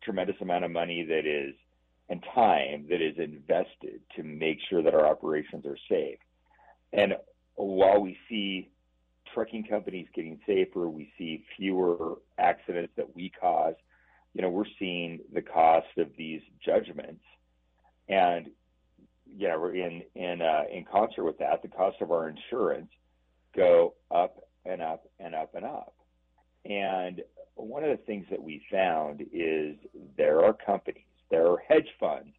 tremendous 0.04 0.36
amount 0.40 0.64
of 0.64 0.70
money 0.70 1.04
that 1.04 1.26
is 1.26 1.54
and 2.08 2.22
time 2.34 2.86
that 2.90 3.00
is 3.00 3.16
invested 3.18 4.00
to 4.14 4.22
make 4.22 4.58
sure 4.68 4.82
that 4.82 4.94
our 4.94 5.06
operations 5.06 5.64
are 5.64 5.78
safe. 5.88 6.18
And 6.92 7.14
while 7.54 8.00
we 8.00 8.18
see 8.28 8.70
trucking 9.32 9.64
companies 9.64 10.06
getting 10.14 10.38
safer, 10.46 10.88
we 10.88 11.10
see 11.16 11.44
fewer 11.56 12.16
accidents 12.38 12.92
that 12.96 13.14
we 13.16 13.30
cause. 13.30 13.74
You 14.34 14.42
know, 14.42 14.50
we're 14.50 14.64
seeing 14.78 15.20
the 15.32 15.42
cost 15.42 15.86
of 15.96 16.08
these 16.16 16.42
judgments, 16.64 17.22
and 18.08 18.50
you 19.36 19.48
know, 19.48 19.58
we're 19.58 19.74
in 19.74 20.02
in 20.14 20.42
uh, 20.42 20.64
in 20.70 20.84
concert 20.84 21.24
with 21.24 21.38
that, 21.38 21.62
the 21.62 21.68
cost 21.68 21.96
of 22.00 22.10
our 22.10 22.28
insurance 22.28 22.90
go 23.56 23.94
up 24.10 24.48
and 24.66 24.82
up 24.82 25.06
and 25.20 25.34
up 25.34 25.54
and 25.54 25.64
up. 25.64 25.94
And 26.64 27.22
one 27.56 27.84
of 27.84 27.90
the 27.90 28.04
things 28.04 28.26
that 28.30 28.42
we 28.42 28.62
found 28.70 29.22
is 29.32 29.76
there 30.16 30.44
are 30.44 30.52
companies, 30.52 31.04
there 31.30 31.46
are 31.46 31.58
hedge 31.68 31.88
funds. 31.98 32.34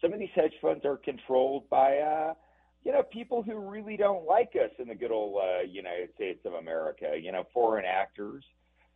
Some 0.00 0.12
of 0.12 0.18
these 0.18 0.28
hedge 0.34 0.52
funds 0.60 0.84
are 0.84 0.96
controlled 0.96 1.68
by, 1.68 1.98
uh, 1.98 2.34
you 2.84 2.92
know, 2.92 3.02
people 3.02 3.42
who 3.42 3.58
really 3.58 3.96
don't 3.96 4.24
like 4.26 4.52
us 4.54 4.70
in 4.78 4.88
the 4.88 4.94
good 4.94 5.10
old 5.10 5.42
uh, 5.42 5.62
United 5.62 6.10
States 6.14 6.40
of 6.44 6.54
America. 6.54 7.14
You 7.20 7.32
know, 7.32 7.46
foreign 7.52 7.84
actors 7.84 8.44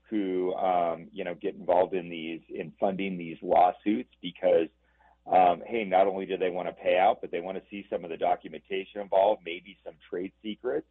who, 0.09 0.55
um, 0.55 1.09
you 1.13 1.25
know, 1.25 1.35
get 1.35 1.55
involved 1.55 1.95
in 1.95 2.09
these 2.09 2.41
in 2.49 2.73
funding 2.79 3.17
these 3.17 3.39
lawsuits 3.43 4.11
because, 4.21 4.69
um, 5.27 5.63
hey, 5.67 5.85
not 5.85 6.07
only 6.07 6.27
do 6.27 6.37
they 6.37 6.51
want 6.51 6.69
to 6.69 6.75
pay 6.75 6.99
out, 6.99 7.21
but 7.21 7.31
they 7.31 7.41
want 7.41 7.57
to 7.57 7.63
see 7.71 7.87
some 7.91 8.05
of 8.05 8.11
the 8.11 8.17
documentation 8.17 9.01
involved, 9.01 9.43
maybe 9.45 9.77
some 9.85 9.95
trade 10.09 10.33
secrets. 10.43 10.87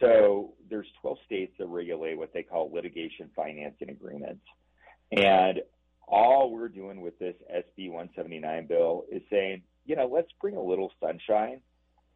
So 0.00 0.54
there's 0.68 0.86
12 1.02 1.18
states 1.26 1.52
that 1.58 1.66
regulate 1.66 2.16
what 2.16 2.32
they 2.32 2.42
call 2.42 2.72
litigation 2.72 3.30
financing 3.36 3.90
agreements. 3.90 4.42
And 5.12 5.60
all 6.08 6.50
we're 6.52 6.68
doing 6.68 7.00
with 7.00 7.18
this 7.18 7.34
SB 7.54 7.90
179 7.90 8.66
bill 8.66 9.04
is 9.10 9.22
saying, 9.30 9.62
you 9.84 9.96
know, 9.96 10.10
let's 10.12 10.30
bring 10.40 10.56
a 10.56 10.62
little 10.62 10.90
sunshine 11.00 11.60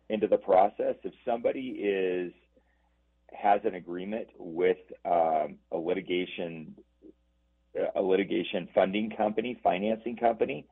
into 0.08 0.26
the 0.26 0.36
process. 0.36 0.94
If 1.02 1.12
somebody 1.24 1.68
is 1.80 2.32
has 3.32 3.60
an 3.64 3.74
agreement 3.74 4.28
with 4.38 4.78
um, 5.04 5.56
a 5.72 5.76
litigation 5.76 6.76
a 7.96 8.00
litigation 8.00 8.68
funding 8.74 9.10
company, 9.10 9.58
financing 9.62 10.16
company, 10.16 10.66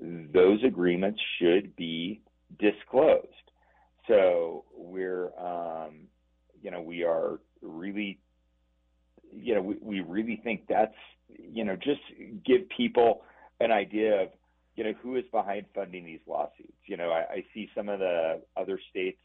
those 0.00 0.62
agreements 0.64 1.20
should 1.38 1.74
be 1.74 2.20
disclosed. 2.58 3.26
So 4.06 4.64
we're 4.76 5.32
um, 5.38 6.06
you 6.66 6.72
know, 6.72 6.82
we 6.82 7.04
are 7.04 7.38
really 7.62 8.18
you 9.32 9.54
know, 9.54 9.62
we, 9.62 9.76
we 9.80 10.00
really 10.00 10.40
think 10.42 10.62
that's, 10.68 10.94
you 11.38 11.64
know, 11.64 11.76
just 11.76 12.00
give 12.44 12.68
people 12.76 13.22
an 13.60 13.70
idea 13.70 14.22
of, 14.22 14.28
you 14.74 14.82
know, 14.82 14.92
who 15.00 15.16
is 15.16 15.24
behind 15.30 15.66
funding 15.74 16.04
these 16.04 16.20
lawsuits. 16.26 16.72
You 16.86 16.96
know, 16.96 17.10
I, 17.10 17.34
I 17.34 17.44
see 17.54 17.68
some 17.74 17.88
of 17.88 18.00
the 18.00 18.42
other 18.56 18.80
states. 18.90 19.20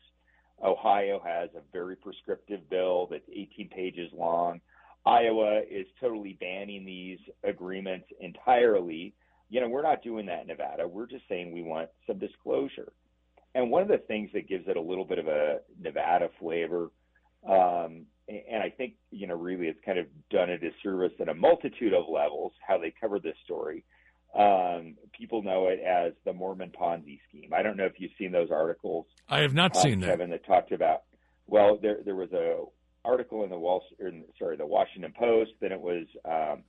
Ohio 0.63 1.19
has 1.25 1.49
a 1.55 1.61
very 1.73 1.95
prescriptive 1.95 2.69
bill 2.69 3.07
that's 3.09 3.27
18 3.33 3.69
pages 3.69 4.11
long. 4.13 4.61
Iowa 5.05 5.61
is 5.69 5.87
totally 5.99 6.37
banning 6.39 6.85
these 6.85 7.17
agreements 7.43 8.05
entirely. 8.19 9.15
You 9.49 9.61
know, 9.61 9.67
we're 9.67 9.81
not 9.81 10.03
doing 10.03 10.27
that 10.27 10.41
in 10.41 10.47
Nevada. 10.47 10.87
We're 10.87 11.07
just 11.07 11.23
saying 11.27 11.51
we 11.51 11.63
want 11.63 11.89
some 12.05 12.19
disclosure. 12.19 12.91
And 13.55 13.71
one 13.71 13.81
of 13.81 13.87
the 13.87 13.97
things 13.97 14.29
that 14.33 14.47
gives 14.47 14.67
it 14.67 14.77
a 14.77 14.81
little 14.81 15.03
bit 15.03 15.17
of 15.17 15.27
a 15.27 15.59
Nevada 15.81 16.29
flavor, 16.39 16.91
um, 17.47 18.05
and 18.27 18.63
I 18.63 18.69
think, 18.69 18.93
you 19.11 19.27
know, 19.27 19.35
really 19.35 19.67
it's 19.67 19.79
kind 19.85 19.99
of 19.99 20.05
done 20.29 20.49
a 20.49 20.57
disservice 20.57 21.13
at 21.19 21.27
a 21.27 21.33
multitude 21.33 21.93
of 21.93 22.05
levels 22.09 22.53
how 22.65 22.77
they 22.77 22.93
cover 22.99 23.19
this 23.19 23.35
story. 23.43 23.83
Um, 24.37 24.95
people 25.11 25.43
know 25.43 25.67
it 25.67 25.79
as 25.81 26.13
the 26.23 26.31
Mormon 26.31 26.71
Ponzi 26.71 27.19
scheme. 27.27 27.51
I 27.53 27.61
don't 27.61 27.75
know 27.75 27.85
if 27.85 27.93
you've 27.97 28.11
seen 28.17 28.31
those 28.31 28.49
articles. 28.49 29.05
I 29.27 29.39
have 29.39 29.53
not 29.53 29.75
uh, 29.75 29.81
seen 29.81 29.99
that. 29.99 30.07
Kevin, 30.07 30.29
that 30.29 30.45
talked 30.45 30.71
about. 30.71 31.03
Well, 31.47 31.77
there 31.81 31.97
there 32.05 32.15
was 32.15 32.31
a 32.31 32.63
article 33.03 33.43
in 33.43 33.49
the 33.49 33.59
Wall, 33.59 33.83
or 33.99 34.11
sorry, 34.39 34.55
the 34.55 34.65
Washington 34.65 35.13
Post. 35.17 35.51
Then 35.59 35.73
it 35.73 35.81
was 35.81 36.05
um, 36.23 36.63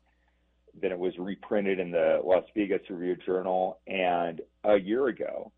then 0.81 0.91
it 0.91 0.99
was 0.99 1.17
reprinted 1.19 1.79
in 1.79 1.93
the 1.93 2.21
Las 2.25 2.45
Vegas 2.57 2.81
Review 2.91 3.17
Journal. 3.25 3.79
And 3.87 4.41
a 4.65 4.77
year 4.77 5.07
ago, 5.07 5.53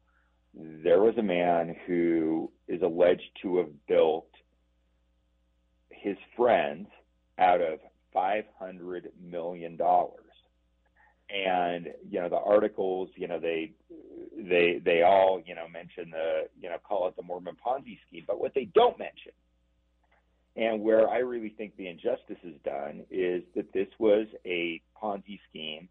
there 0.54 1.00
was 1.00 1.16
a 1.16 1.22
man 1.22 1.74
who 1.86 2.50
is 2.68 2.82
alleged 2.82 3.30
to 3.42 3.58
have 3.58 3.86
built 3.86 4.28
his 6.04 6.16
friends 6.36 6.86
out 7.38 7.62
of 7.62 7.78
five 8.12 8.44
hundred 8.58 9.10
million 9.20 9.76
dollars. 9.76 10.20
And 11.30 11.88
you 12.08 12.20
know 12.20 12.28
the 12.28 12.36
articles, 12.36 13.08
you 13.16 13.26
know 13.26 13.40
they 13.40 13.72
they 14.36 14.80
they 14.84 15.02
all 15.02 15.42
you 15.44 15.54
know 15.54 15.66
mention 15.66 16.10
the 16.10 16.48
you 16.60 16.68
know 16.68 16.76
call 16.86 17.08
it 17.08 17.16
the 17.16 17.22
Mormon 17.22 17.56
Ponzi 17.66 17.98
scheme, 18.06 18.24
but 18.26 18.38
what 18.38 18.52
they 18.54 18.66
don't 18.74 18.98
mention 18.98 19.32
and 20.56 20.82
where 20.82 21.08
I 21.08 21.18
really 21.18 21.48
think 21.48 21.76
the 21.76 21.88
injustice 21.88 22.38
is 22.44 22.54
done 22.64 23.04
is 23.10 23.42
that 23.56 23.72
this 23.72 23.88
was 23.98 24.26
a 24.46 24.80
Ponzi 25.00 25.40
scheme 25.50 25.88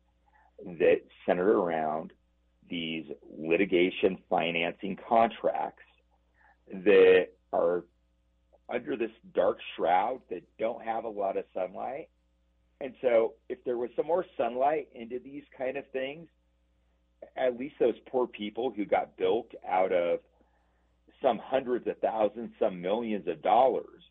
that 0.79 1.01
centered 1.25 1.51
around 1.51 2.13
these 2.69 3.05
litigation 3.37 4.17
financing 4.29 4.97
contracts 5.07 5.83
that 6.71 7.27
are 7.51 7.83
under 8.73 8.95
this 8.95 9.11
dark 9.35 9.57
shroud 9.75 10.21
that 10.29 10.43
don't 10.57 10.83
have 10.83 11.03
a 11.03 11.09
lot 11.09 11.37
of 11.37 11.45
sunlight. 11.53 12.09
And 12.81 12.93
so, 13.01 13.33
if 13.49 13.63
there 13.63 13.77
was 13.77 13.89
some 13.95 14.07
more 14.07 14.25
sunlight 14.35 14.89
into 14.93 15.19
these 15.19 15.43
kind 15.57 15.77
of 15.77 15.87
things, 15.91 16.27
at 17.37 17.57
least 17.57 17.75
those 17.79 17.95
poor 18.07 18.27
people 18.27 18.73
who 18.75 18.85
got 18.85 19.15
built 19.15 19.51
out 19.67 19.93
of 19.93 20.19
some 21.21 21.39
hundreds 21.41 21.87
of 21.87 21.97
thousands, 21.99 22.51
some 22.59 22.81
millions 22.81 23.27
of 23.27 23.41
dollars, 23.41 24.03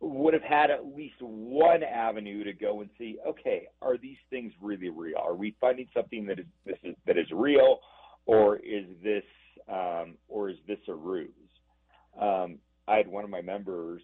would 0.00 0.34
have 0.34 0.42
had 0.42 0.70
at 0.70 0.94
least 0.94 1.14
one 1.20 1.82
avenue 1.82 2.44
to 2.44 2.52
go 2.52 2.82
and 2.82 2.90
see, 2.98 3.16
okay, 3.26 3.66
are 3.80 3.96
these 3.96 4.18
things 4.28 4.52
really 4.60 4.90
real? 4.90 5.16
Are 5.18 5.34
we 5.34 5.56
finding 5.60 5.88
something 5.94 6.26
that 6.26 6.38
is 6.38 6.46
this 6.66 6.76
is 6.84 6.94
that 7.06 7.16
is 7.16 7.26
real, 7.32 7.78
or 8.26 8.56
is 8.56 8.84
this 9.02 9.24
um, 9.68 10.16
or 10.28 10.50
is 10.50 10.56
this 10.68 10.78
a 10.88 10.94
ruse? 10.94 11.30
Um, 12.20 12.58
I 12.88 12.96
had 12.96 13.08
one 13.08 13.24
of 13.24 13.30
my 13.30 13.42
members 13.42 14.02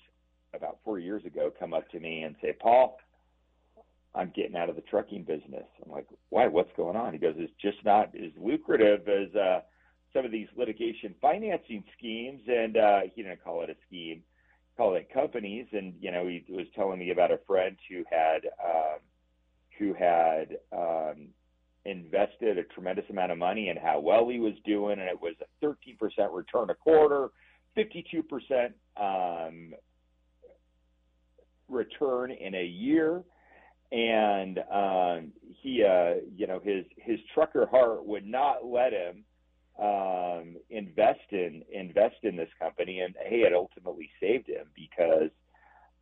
about 0.54 0.78
four 0.84 0.98
years 0.98 1.24
ago 1.24 1.52
come 1.58 1.72
up 1.72 1.88
to 1.90 2.00
me 2.00 2.22
and 2.22 2.36
say, 2.42 2.52
Paul, 2.60 2.98
I'm 4.14 4.32
getting 4.34 4.56
out 4.56 4.68
of 4.68 4.76
the 4.76 4.82
trucking 4.82 5.24
business. 5.24 5.64
I'm 5.84 5.90
like, 5.90 6.06
why? 6.28 6.46
What's 6.46 6.72
going 6.76 6.96
on? 6.96 7.12
He 7.12 7.18
goes, 7.18 7.34
it's 7.38 7.52
just 7.60 7.78
not 7.84 8.14
as 8.14 8.30
lucrative 8.36 9.08
as 9.08 9.34
uh, 9.34 9.60
some 10.12 10.26
of 10.26 10.30
these 10.30 10.48
litigation 10.56 11.14
financing 11.20 11.84
schemes, 11.96 12.42
and 12.46 12.76
uh, 12.76 13.00
he 13.14 13.22
didn't 13.22 13.42
call 13.42 13.62
it 13.62 13.70
a 13.70 13.76
scheme 13.86 14.22
call 14.76 14.94
it 14.94 15.12
companies, 15.12 15.66
and 15.72 15.94
you 16.00 16.10
know 16.10 16.26
he 16.26 16.44
was 16.48 16.66
telling 16.74 16.98
me 16.98 17.10
about 17.10 17.30
a 17.30 17.38
friend 17.46 17.76
who 17.88 18.04
had 18.10 18.46
um, 18.64 18.98
who 19.78 19.94
had 19.94 20.56
um, 20.72 21.28
invested 21.84 22.58
a 22.58 22.64
tremendous 22.64 23.04
amount 23.10 23.32
of 23.32 23.38
money 23.38 23.68
and 23.68 23.78
how 23.78 24.00
well 24.00 24.28
he 24.28 24.38
was 24.38 24.54
doing, 24.64 24.98
and 24.98 25.08
it 25.08 25.20
was 25.20 25.34
a 25.40 25.66
13% 25.66 25.96
return 26.32 26.70
a 26.70 26.74
quarter, 26.74 27.30
52% 27.76 28.72
um, 28.96 29.74
return 31.68 32.30
in 32.30 32.54
a 32.54 32.64
year, 32.64 33.22
and 33.90 34.58
um, 34.72 35.32
he, 35.60 35.84
uh, 35.84 36.14
you 36.36 36.46
know, 36.46 36.60
his 36.62 36.84
his 36.96 37.18
trucker 37.34 37.66
heart 37.66 38.06
would 38.06 38.26
not 38.26 38.64
let 38.64 38.92
him 38.92 39.24
um, 39.80 40.56
invest 40.70 41.20
in 41.30 41.62
invest 41.72 42.16
in 42.22 42.36
this 42.36 42.48
company, 42.58 43.00
and 43.00 43.14
hey, 43.26 43.40
it 43.40 43.52
ultimately 43.54 44.10
saved 44.20 44.48
him 44.48 44.66
because 44.74 45.30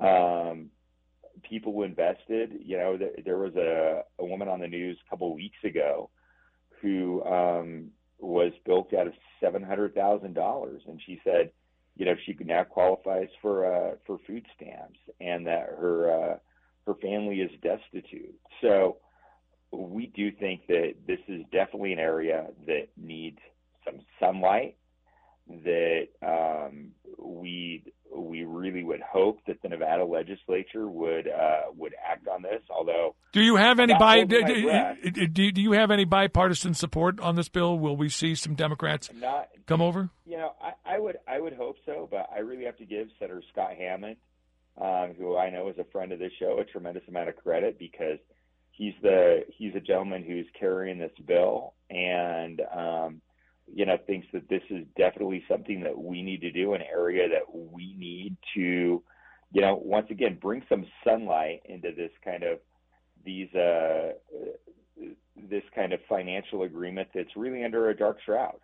um, 0.01 0.71
people 1.49 1.83
invested. 1.83 2.53
You 2.65 2.79
know, 2.79 2.97
th- 2.97 3.25
there 3.25 3.39
was 3.39 3.55
a, 3.57 4.03
a 4.19 4.25
woman 4.25 4.49
on 4.49 4.61
the 4.61 4.69
news 4.69 4.99
a 5.05 5.11
couple 5.11 5.31
of 5.31 5.37
weeks 5.37 5.59
ago 5.65 6.11
who 6.81 7.23
um, 7.25 7.91
was 8.19 8.53
built 8.65 8.93
out 8.95 9.07
of 9.07 9.13
seven 9.41 9.63
hundred 9.63 9.95
thousand 9.95 10.35
dollars, 10.35 10.83
and 10.87 11.01
she 11.05 11.21
said, 11.25 11.51
you 11.97 12.07
know, 12.07 12.15
she 12.25 12.37
now 12.41 12.65
qualifies 12.65 13.29
for 13.43 13.67
uh, 13.67 13.95
for 14.07 14.19
food 14.27 14.47
stamps, 14.57 14.99
and 15.21 15.47
that 15.47 15.67
her 15.79 16.11
uh, 16.11 16.37
her 16.87 16.95
family 16.95 17.41
is 17.41 17.51
destitute. 17.63 18.35
So 18.61 18.99
we 19.73 20.07
do 20.07 20.33
think 20.33 20.67
that 20.69 20.95
this 21.07 21.21
is 21.29 21.43
definitely 21.53 21.93
an 21.93 21.99
area 21.99 22.47
that 22.67 22.89
needs 22.97 23.39
some 23.85 24.01
sunlight 24.19 24.77
that 25.65 26.09
um, 26.23 26.89
we 27.19 27.85
we 28.15 28.45
really 28.45 28.83
would 28.83 29.01
hope 29.01 29.39
that 29.47 29.63
the 29.63 29.69
Nevada 29.69 30.05
legislature 30.05 30.89
would 30.89 31.29
uh, 31.29 31.63
would 31.77 31.95
act 32.05 32.27
on 32.29 32.43
this. 32.43 32.63
Although, 32.71 33.15
do 33.33 33.43
you 33.43 33.57
have 33.57 33.79
any 33.79 33.95
bi- 33.95 34.25
do, 34.25 35.27
do, 35.29 35.53
do, 35.53 35.61
you 35.61 35.73
have 35.73 35.91
any 35.91 36.05
bipartisan 36.05 36.75
support 36.75 37.21
on 37.21 37.37
this 37.37 37.49
bill? 37.49 37.79
Will 37.79 37.97
we 37.97 38.09
see 38.09 38.35
some 38.35 38.55
Democrats 38.55 39.11
Not, 39.15 39.49
come 39.67 39.81
over? 39.81 40.11
You 40.27 40.39
know, 40.39 40.53
I, 40.63 40.95
I 40.97 40.99
would 40.99 41.19
I 41.27 41.41
would 41.41 41.55
hope 41.55 41.77
so, 41.87 42.09
but 42.11 42.29
I 42.35 42.41
really 42.41 42.65
have 42.65 42.77
to 42.79 42.85
give 42.85 43.09
Senator 43.19 43.43
Scott 43.53 43.75
Hammond, 43.79 44.17
um, 44.81 45.15
who 45.19 45.37
I 45.37 45.51
know 45.51 45.69
is 45.69 45.79
a 45.79 45.85
friend 45.85 46.13
of 46.13 46.19
this 46.19 46.33
show, 46.39 46.59
a 46.61 46.65
tremendous 46.65 47.05
amount 47.09 47.29
of 47.29 47.37
credit 47.37 47.79
because 47.79 48.19
he's 48.73 48.95
the 49.03 49.45
he's 49.49 49.75
a 49.75 49.81
gentleman 49.81 50.25
who's 50.25 50.47
carrying 50.59 50.99
this 50.99 51.13
bill 51.27 51.75
and. 51.91 52.61
Um, 52.75 53.21
you 53.75 53.87
know, 53.87 53.97
thinks 54.07 54.27
that 54.33 54.49
this 54.49 54.63
is 54.71 54.85
definitely 54.97 55.45
something 55.49 55.83
that 55.83 55.99
we 55.99 56.23
need 56.23 56.41
to 56.43 56.51
do, 56.51 56.75
an 56.75 56.83
area 56.83 57.29
that 57.29 57.55
we 57.55 57.95
need 57.97 58.37
to, 58.55 59.03
you 59.53 59.61
know, 59.61 59.81
once 59.83 60.07
again, 60.11 60.39
bring 60.41 60.63
some 60.69 60.87
sunlight 61.05 61.63
into 61.65 61.93
this 61.93 62.11
kind 62.25 62.43
of 62.43 62.59
these 63.25 63.53
uh, 63.55 64.13
this 65.49 65.63
kind 65.75 65.93
of 65.93 66.01
financial 66.09 66.63
agreement 66.63 67.09
that's 67.15 67.37
really 67.37 67.65
under 67.65 67.89
a 67.91 67.97
dark 67.97 68.19
shroud. 68.25 68.59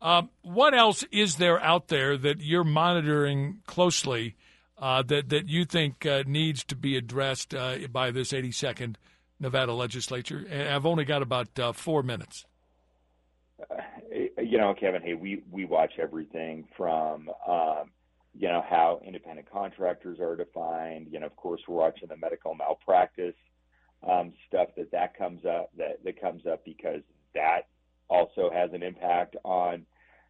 Um, 0.00 0.30
what 0.42 0.74
else 0.74 1.04
is 1.12 1.36
there 1.36 1.60
out 1.62 1.88
there 1.88 2.16
that 2.16 2.40
you're 2.40 2.64
monitoring 2.64 3.60
closely 3.66 4.36
uh, 4.78 5.02
that 5.02 5.28
that 5.28 5.48
you 5.48 5.64
think 5.64 6.04
uh, 6.04 6.24
needs 6.26 6.64
to 6.64 6.76
be 6.76 6.96
addressed 6.96 7.54
uh, 7.54 7.78
by 7.90 8.10
this 8.10 8.32
82nd 8.32 8.96
Nevada 9.38 9.72
legislature? 9.72 10.44
I've 10.50 10.86
only 10.86 11.04
got 11.04 11.22
about 11.22 11.58
uh, 11.58 11.72
four 11.72 12.02
minutes. 12.02 12.44
You 14.52 14.58
know, 14.58 14.74
Kevin, 14.78 15.00
hey, 15.00 15.14
we 15.14 15.42
we 15.50 15.64
watch 15.64 15.92
everything 15.98 16.68
from 16.76 17.30
um, 17.48 17.90
you 18.38 18.48
know 18.48 18.62
how 18.68 19.00
independent 19.02 19.50
contractors 19.50 20.20
are 20.20 20.36
defined. 20.36 21.06
You 21.10 21.20
know, 21.20 21.26
of 21.26 21.34
course, 21.36 21.62
we're 21.66 21.76
watching 21.76 22.08
the 22.08 22.18
medical 22.18 22.54
malpractice 22.54 23.34
um, 24.06 24.34
stuff 24.46 24.68
that 24.76 24.90
that 24.90 25.16
comes 25.16 25.46
up 25.46 25.70
that 25.78 26.04
that 26.04 26.20
comes 26.20 26.44
up 26.44 26.66
because 26.66 27.00
that 27.34 27.62
also 28.10 28.50
has 28.52 28.68
an 28.74 28.82
impact 28.82 29.36
on 29.42 29.86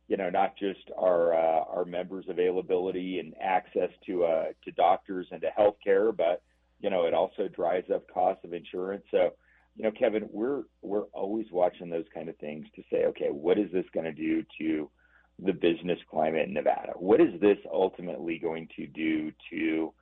you 0.07 0.17
know 0.17 0.31
not 0.31 0.57
just 0.57 0.89
our 0.97 1.35
uh, 1.35 1.65
our 1.65 1.85
members' 1.85 2.27
availability 2.29 3.19
and 3.19 3.35
access 3.43 3.91
to 4.07 4.23
uh, 4.23 4.45
to 4.65 4.71
doctors 4.71 5.27
and 5.33 5.41
to 5.41 5.49
health 5.49 5.79
care, 5.83 6.13
but 6.13 6.43
you 6.79 6.91
know 6.91 7.07
it 7.07 7.13
also 7.13 7.49
drives 7.49 7.91
up 7.91 8.09
costs 8.09 8.45
of 8.45 8.53
insurance. 8.53 9.03
So 9.11 9.33
you 9.77 9.85
know, 9.85 9.91
Kevin, 9.93 10.29
we're 10.31 10.63
we're 10.83 11.05
always 11.13 11.47
watching 11.51 11.91
those 11.91 12.05
kind 12.15 12.29
of 12.29 12.37
things 12.39 12.67
to 12.77 12.83
say, 12.91 13.05
okay, 13.07 13.29
what 13.31 13.59
is 13.59 13.71
this 13.73 13.87
going 13.95 14.05
to 14.05 14.13
do 14.13 14.45
to 14.59 14.91
the 15.39 15.53
business 15.53 15.99
climate 16.11 16.47
in 16.49 16.55
Nevada? 16.55 16.93
What 16.97 17.21
is 17.21 17.41
this 17.41 17.59
ultimately 17.73 18.39
going 18.39 18.69
to 18.77 18.87
do 18.87 19.33
to, 19.51 19.93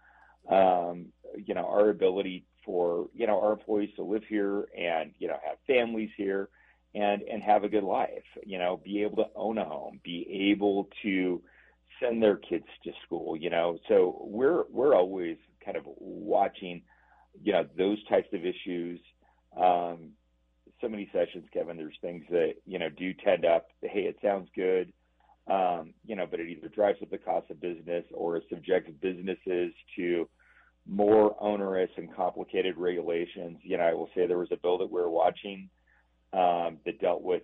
um, 0.55 1.07
you 1.37 1.55
know, 1.55 1.67
our 1.67 1.91
ability 1.91 2.45
for 2.65 3.09
you 3.15 3.27
know 3.27 3.41
our 3.41 3.53
employees 3.53 3.91
to 3.97 4.03
live 4.03 4.23
here 4.29 4.67
and 4.77 5.13
you 5.19 5.29
know 5.29 5.39
have 5.47 5.57
families 5.67 6.11
here 6.17 6.49
and 6.95 7.23
and 7.23 7.43
have 7.43 7.65
a 7.65 7.69
good 7.69 7.85
life? 7.85 8.25
You 8.45 8.59
know, 8.59 8.81
be 8.85 9.03
able 9.03 9.17
to 9.17 9.31
own 9.37 9.59
a 9.59 9.65
home, 9.65 10.01
be 10.03 10.51
able 10.53 10.89
to 11.03 11.41
send 12.03 12.23
their 12.23 12.37
kids 12.37 12.67
to 12.85 12.91
school. 13.05 13.37
You 13.37 13.51
know, 13.51 13.79
so 13.89 14.19
we're 14.25 14.65
we're 14.71 14.97
always 14.97 15.37
kind 15.65 15.77
of 15.77 15.85
watching, 15.87 16.83
you 17.43 17.53
know, 17.53 17.65
those 17.79 18.03
types 18.09 18.29
of 18.33 18.45
issues. 18.45 18.99
Um, 19.57 20.11
so 20.81 20.89
many 20.89 21.11
sessions, 21.13 21.47
Kevin. 21.53 21.77
There's 21.77 21.99
things 22.01 22.25
that 22.31 22.55
you 22.67 22.79
know 22.79 22.89
do 22.89 23.13
tend 23.15 23.45
up. 23.45 23.69
Hey, 23.83 24.03
it 24.03 24.17
sounds 24.23 24.49
good, 24.55 24.93
um, 25.47 25.93
you 26.07 26.17
know, 26.17 26.27
but 26.31 26.41
it 26.41 26.49
either 26.49 26.69
drives 26.69 26.99
up 27.03 27.11
the 27.11 27.19
cost 27.19 27.51
of 27.51 27.61
business 27.61 28.05
or 28.13 28.41
subjects 28.49 28.91
businesses 29.01 29.73
to 29.97 30.29
more 30.87 31.37
onerous 31.41 31.91
and 31.97 32.15
complicated 32.15 32.77
regulations. 32.77 33.59
You 33.63 33.79
know, 33.79 33.85
I 33.85 33.95
will 33.95 34.09
say 34.15 34.27
there 34.27 34.39
was 34.39 34.53
a 34.53 34.57
bill 34.57 34.79
that 34.79 34.91
we 34.91 35.01
were 35.01 35.11
watching 35.11 35.69
um, 36.33 36.79
that 36.85 37.01
dealt 37.01 37.23
with 37.23 37.43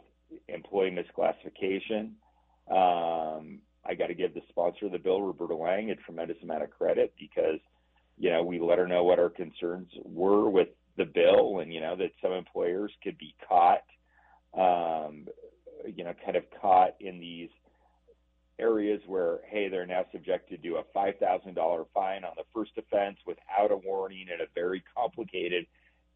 employee 0.48 0.90
misclassification. 0.90 2.12
Um, 2.70 3.60
I 3.88 3.94
got 3.94 4.08
to 4.08 4.14
give 4.14 4.34
the 4.34 4.42
sponsor 4.48 4.86
of 4.86 4.92
the 4.92 4.98
bill, 4.98 5.22
Roberta 5.22 5.54
Lange, 5.54 5.90
a 5.90 5.96
tremendous 5.96 6.38
amount 6.42 6.64
of 6.64 6.70
credit 6.70 7.14
because, 7.18 7.60
you 8.18 8.30
know, 8.30 8.42
we 8.42 8.58
let 8.58 8.78
her 8.78 8.88
know 8.88 9.04
what 9.04 9.18
our 9.18 9.28
concerns 9.28 9.88
were 10.04 10.48
with 10.48 10.68
the 10.96 11.04
bill 11.04 11.60
and, 11.60 11.72
you 11.72 11.80
know, 11.80 11.96
that 11.96 12.12
some 12.22 12.32
employers 12.32 12.92
could 13.02 13.18
be 13.18 13.34
caught, 13.48 13.84
um, 14.54 15.26
you 15.94 16.04
know, 16.04 16.14
kind 16.24 16.36
of 16.36 16.44
caught 16.60 16.94
in 17.00 17.18
these 17.18 17.50
areas 18.58 19.00
where, 19.06 19.40
hey, 19.48 19.68
they're 19.68 19.86
now 19.86 20.04
subjected 20.12 20.62
to 20.62 20.76
a 20.76 20.98
$5,000 20.98 21.86
fine 21.92 22.24
on 22.24 22.32
the 22.36 22.44
first 22.54 22.72
offense 22.78 23.18
without 23.26 23.70
a 23.70 23.76
warning 23.76 24.26
in 24.32 24.40
a 24.40 24.48
very 24.54 24.82
complicated 24.96 25.66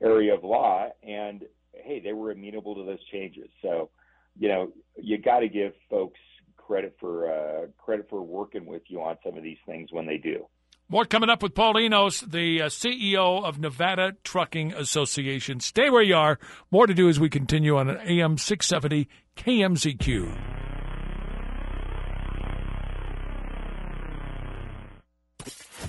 area 0.02 0.34
of 0.34 0.42
law. 0.42 0.88
And, 1.02 1.44
hey, 1.74 2.00
they 2.00 2.12
were 2.12 2.30
amenable 2.30 2.74
to 2.74 2.84
those 2.84 3.04
changes. 3.12 3.48
So, 3.62 3.90
you 4.38 4.48
know, 4.48 4.72
you 4.96 5.18
got 5.18 5.40
to 5.40 5.48
give 5.48 5.72
folks 5.90 6.18
credit 6.56 6.96
for 7.00 7.30
uh, 7.30 7.66
credit 7.78 8.06
for 8.08 8.22
working 8.22 8.64
with 8.64 8.82
you 8.86 9.02
on 9.02 9.16
some 9.24 9.36
of 9.36 9.42
these 9.42 9.58
things 9.66 9.90
when 9.92 10.06
they 10.06 10.16
do. 10.16 10.46
More 10.92 11.04
coming 11.04 11.30
up 11.30 11.40
with 11.40 11.54
Paul 11.54 11.78
Enos, 11.78 12.20
the 12.20 12.62
uh, 12.62 12.66
CEO 12.66 13.44
of 13.44 13.60
Nevada 13.60 14.16
Trucking 14.24 14.72
Association. 14.72 15.60
Stay 15.60 15.88
where 15.88 16.02
you 16.02 16.16
are. 16.16 16.40
More 16.72 16.88
to 16.88 16.94
do 16.94 17.08
as 17.08 17.20
we 17.20 17.28
continue 17.28 17.76
on 17.76 17.88
AM 17.90 18.36
670 18.36 19.08
KMZQ. 19.36 20.36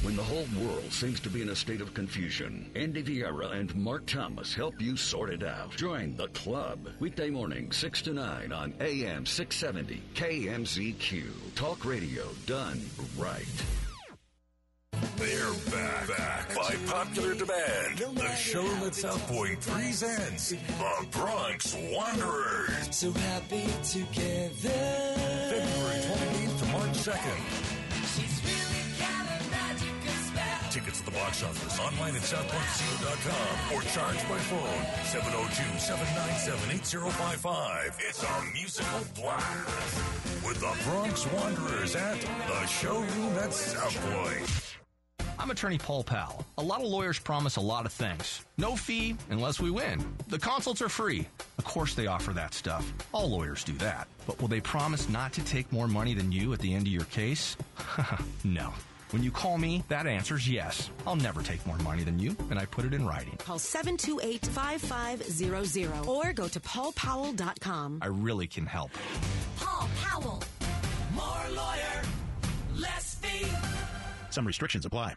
When 0.03 0.15
the 0.15 0.21
whole 0.21 0.45
world 0.63 0.93
seems 0.93 1.19
to 1.21 1.31
be 1.31 1.41
in 1.41 1.49
a 1.49 1.55
state 1.55 1.81
of 1.81 1.95
confusion, 1.95 2.69
Andy 2.75 3.01
Vieira 3.01 3.55
and 3.55 3.75
Mark 3.75 4.05
Thomas 4.05 4.53
help 4.53 4.79
you 4.79 4.95
sort 4.95 5.31
it 5.31 5.41
out. 5.41 5.75
Join 5.77 6.15
the 6.15 6.27
club. 6.27 6.89
Weekday 6.99 7.31
morning, 7.31 7.71
6 7.71 8.03
to 8.03 8.13
9 8.13 8.51
on 8.51 8.71
AM 8.79 9.25
670 9.25 10.03
KMZQ. 10.13 11.55
Talk 11.55 11.85
radio 11.85 12.27
done 12.45 12.79
right. 13.17 13.47
They're 15.21 15.53
back, 15.71 16.07
back 16.07 16.55
by 16.55 16.75
popular 16.87 17.35
demand. 17.35 17.97
The 17.97 18.35
show 18.35 18.67
that 18.79 18.95
South 18.95 19.21
Point 19.27 19.61
presents 19.61 20.49
the 20.49 21.05
Bronx 21.11 21.75
Wanderers. 21.91 22.87
So 22.89 23.11
happy 23.11 23.67
together. 23.83 25.13
February 25.51 25.99
28th 26.01 26.59
to 26.59 26.65
March 26.65 26.97
2nd. 26.97 27.41
Tickets 30.71 30.99
at 31.01 31.05
the 31.05 31.11
box 31.11 31.43
office, 31.43 31.79
online 31.79 32.15
at 32.15 32.21
southpointco.com, 32.21 33.75
or 33.75 33.81
charged 33.91 34.27
by 34.29 34.39
phone 34.39 34.85
702-797-8055. 35.11 37.93
It's 37.99 38.23
a 38.23 38.41
musical 38.53 39.01
blast 39.15 40.01
with 40.45 40.59
the 40.59 40.73
Bronx 40.89 41.27
Wanderers 41.33 41.95
at 41.95 42.19
the 42.21 42.65
showroom 42.67 43.37
at 43.37 43.53
South 43.53 43.99
Point. 44.11 44.60
I'm 45.41 45.49
attorney 45.49 45.79
Paul 45.79 46.03
Powell. 46.03 46.45
A 46.59 46.63
lot 46.63 46.81
of 46.81 46.87
lawyers 46.87 47.17
promise 47.17 47.55
a 47.55 47.61
lot 47.61 47.87
of 47.87 47.91
things. 47.91 48.45
No 48.59 48.75
fee 48.75 49.15
unless 49.31 49.59
we 49.59 49.71
win. 49.71 50.05
The 50.27 50.37
consults 50.37 50.83
are 50.83 50.89
free. 50.89 51.27
Of 51.57 51.63
course 51.63 51.95
they 51.95 52.05
offer 52.05 52.31
that 52.33 52.53
stuff. 52.53 52.93
All 53.11 53.27
lawyers 53.31 53.63
do 53.63 53.73
that. 53.79 54.07
But 54.27 54.39
will 54.39 54.49
they 54.49 54.61
promise 54.61 55.09
not 55.09 55.33
to 55.33 55.43
take 55.43 55.71
more 55.71 55.87
money 55.87 56.13
than 56.13 56.31
you 56.31 56.53
at 56.53 56.59
the 56.59 56.71
end 56.71 56.85
of 56.85 56.93
your 56.93 57.05
case? 57.05 57.57
no. 58.43 58.71
When 59.09 59.23
you 59.23 59.31
call 59.31 59.57
me, 59.57 59.83
that 59.87 60.05
answer's 60.05 60.47
yes. 60.47 60.91
I'll 61.07 61.15
never 61.15 61.41
take 61.41 61.65
more 61.65 61.79
money 61.79 62.03
than 62.03 62.19
you, 62.19 62.35
and 62.51 62.59
I 62.59 62.65
put 62.65 62.85
it 62.85 62.93
in 62.93 63.07
writing. 63.07 63.35
Call 63.39 63.57
728-5500 63.57 66.05
or 66.05 66.33
go 66.33 66.47
to 66.49 66.59
paulpowell.com. 66.59 67.97
I 68.03 68.05
really 68.05 68.45
can 68.45 68.67
help. 68.67 68.91
Paul 69.57 69.89
Powell. 70.03 70.43
More 71.15 71.45
lawyer, 71.55 72.03
less 72.75 73.15
fee. 73.15 73.47
Some 74.29 74.45
restrictions 74.45 74.85
apply. 74.85 75.15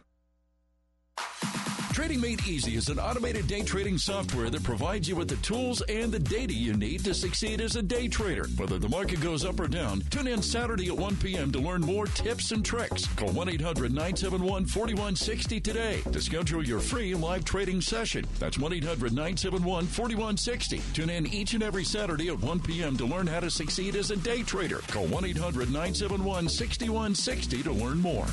Trading 1.95 2.19
Made 2.19 2.45
Easy 2.45 2.75
is 2.75 2.89
an 2.89 2.99
automated 2.99 3.47
day 3.47 3.61
trading 3.61 3.97
software 3.97 4.49
that 4.49 4.63
provides 4.63 5.07
you 5.07 5.15
with 5.15 5.29
the 5.29 5.37
tools 5.37 5.81
and 5.83 6.11
the 6.11 6.19
data 6.19 6.53
you 6.53 6.73
need 6.73 7.05
to 7.05 7.13
succeed 7.13 7.61
as 7.61 7.77
a 7.77 7.81
day 7.81 8.09
trader. 8.09 8.47
Whether 8.57 8.77
the 8.79 8.89
market 8.89 9.21
goes 9.21 9.45
up 9.45 9.61
or 9.61 9.69
down, 9.69 10.01
tune 10.09 10.27
in 10.27 10.41
Saturday 10.41 10.89
at 10.89 10.97
1 10.97 11.15
p.m. 11.15 11.53
to 11.53 11.59
learn 11.59 11.79
more 11.79 12.05
tips 12.05 12.51
and 12.51 12.65
tricks. 12.65 13.05
Call 13.15 13.29
1 13.29 13.47
800 13.47 13.93
971 13.93 14.65
4160 14.65 15.61
today 15.61 16.01
to 16.11 16.21
schedule 16.21 16.65
your 16.65 16.81
free 16.81 17.13
live 17.15 17.45
trading 17.45 17.79
session. 17.79 18.25
That's 18.39 18.59
1 18.59 18.73
800 18.73 19.13
971 19.13 19.85
4160. 19.85 20.81
Tune 20.93 21.09
in 21.09 21.27
each 21.27 21.53
and 21.53 21.63
every 21.63 21.85
Saturday 21.85 22.27
at 22.27 22.37
1 22.37 22.59
p.m. 22.59 22.97
to 22.97 23.05
learn 23.05 23.25
how 23.25 23.39
to 23.39 23.49
succeed 23.49 23.95
as 23.95 24.11
a 24.11 24.17
day 24.17 24.43
trader. 24.43 24.79
Call 24.89 25.05
1 25.05 25.23
800 25.23 25.69
971 25.69 26.49
6160 26.49 27.63
to 27.63 27.71
learn 27.71 27.99
more. 27.99 28.27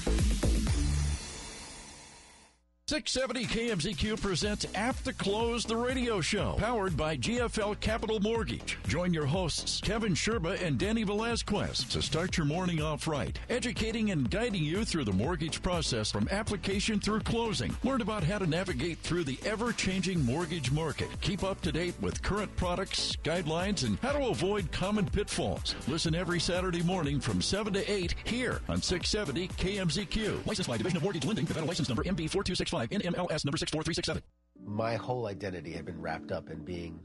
670 2.88 3.47
KMZQ 3.47 4.21
presents 4.21 4.66
After 4.75 5.12
Close 5.12 5.64
the 5.64 5.77
Radio 5.77 6.21
Show, 6.21 6.57
powered 6.59 6.97
by 6.97 7.16
GFL 7.16 7.79
Capital 7.79 8.18
Mortgage. 8.18 8.77
Join 8.88 9.14
your 9.14 9.25
hosts, 9.25 9.81
Kevin 9.81 10.14
Sherba 10.14 10.61
and 10.61 10.79
Danny 10.79 11.05
Velazquez, 11.05 11.85
to 11.85 12.03
start 12.03 12.37
your 12.37 12.45
morning 12.45 12.83
off 12.83 13.07
right, 13.07 13.38
educating 13.49 14.11
and 14.11 14.29
guiding 14.29 14.64
you 14.64 14.85
through 14.85 15.05
the 15.05 15.12
mortgage 15.12 15.62
process 15.62 16.11
from 16.11 16.27
application 16.33 16.99
through 16.99 17.21
closing. 17.21 17.75
Learn 17.85 18.01
about 18.01 18.25
how 18.25 18.38
to 18.38 18.49
navigate 18.49 18.99
through 18.99 19.23
the 19.25 19.38
ever 19.47 19.73
changing 19.73 20.23
mortgage 20.25 20.73
market. 20.73 21.09
Keep 21.21 21.45
up 21.45 21.61
to 21.61 21.71
date 21.71 21.95
with 22.01 22.21
current 22.21 22.55
products, 22.57 23.16
guidelines, 23.23 23.87
and 23.87 23.97
how 24.01 24.11
to 24.11 24.27
avoid 24.27 24.73
common 24.73 25.07
pitfalls. 25.07 25.77
Listen 25.87 26.16
every 26.16 26.40
Saturday 26.40 26.83
morning 26.83 27.21
from 27.21 27.40
7 27.42 27.73
to 27.75 27.90
8 27.90 28.16
here 28.25 28.61
on 28.68 28.83
670 28.83 29.47
KMZQ. 29.57 30.45
Licensed 30.47 30.68
by 30.68 30.77
Division 30.77 30.97
of 30.97 31.05
Mortgage 31.05 31.25
Lending, 31.25 31.45
Nevada 31.45 31.64
license 31.64 31.88
number 31.88 32.03
MB4265. 32.03 32.82
NMLS 32.90 33.45
number 33.45 33.59
64367. 33.59 34.23
My 34.64 34.97
whole 34.97 35.27
identity 35.27 35.73
had 35.73 35.85
been 35.85 36.01
wrapped 36.01 36.33
up 36.33 36.51
in 36.51 36.64
being 36.64 37.01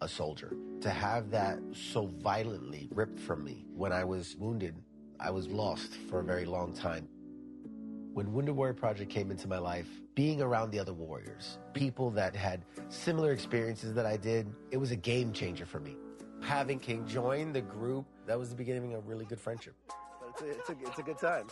a 0.00 0.08
soldier. 0.08 0.54
To 0.80 0.90
have 0.90 1.30
that 1.30 1.58
so 1.72 2.06
violently 2.06 2.88
ripped 2.92 3.18
from 3.18 3.44
me 3.44 3.66
when 3.74 3.92
I 3.92 4.04
was 4.04 4.36
wounded, 4.36 4.76
I 5.20 5.30
was 5.30 5.48
lost 5.48 5.94
for 6.08 6.20
a 6.20 6.24
very 6.24 6.44
long 6.44 6.72
time. 6.72 7.08
When 8.12 8.32
Wounded 8.32 8.56
Warrior 8.56 8.74
Project 8.74 9.10
came 9.10 9.30
into 9.30 9.48
my 9.48 9.58
life, 9.58 9.88
being 10.14 10.40
around 10.40 10.70
the 10.70 10.78
other 10.80 10.92
warriors, 10.92 11.58
people 11.72 12.10
that 12.10 12.34
had 12.34 12.64
similar 12.88 13.32
experiences 13.32 13.94
that 13.94 14.06
I 14.06 14.16
did, 14.16 14.52
it 14.70 14.76
was 14.76 14.90
a 14.90 14.96
game 14.96 15.32
changer 15.32 15.66
for 15.66 15.78
me. 15.78 15.96
Having 16.40 16.80
King 16.80 17.06
join 17.06 17.52
the 17.52 17.60
group, 17.60 18.06
that 18.26 18.38
was 18.38 18.50
the 18.50 18.56
beginning 18.56 18.94
of 18.94 19.04
a 19.04 19.08
really 19.08 19.24
good 19.24 19.40
friendship. 19.40 19.74
It's 20.30 20.42
a, 20.42 20.50
it's 20.50 20.70
a, 20.70 20.76
it's 20.86 20.98
a 20.98 21.02
good 21.02 21.18
time. 21.18 21.46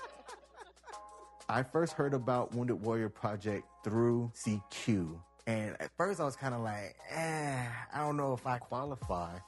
I 1.48 1.62
first 1.62 1.92
heard 1.92 2.12
about 2.12 2.52
Wounded 2.54 2.82
Warrior 2.82 3.08
Project 3.08 3.66
through 3.84 4.32
CQ. 4.34 5.16
And 5.46 5.76
at 5.80 5.90
first 5.96 6.18
I 6.18 6.24
was 6.24 6.34
kind 6.34 6.54
of 6.54 6.62
like, 6.62 6.96
eh, 7.08 7.66
I 7.94 7.98
don't 8.00 8.16
know 8.16 8.32
if 8.32 8.44
I 8.48 8.58
qualify. 8.58 9.38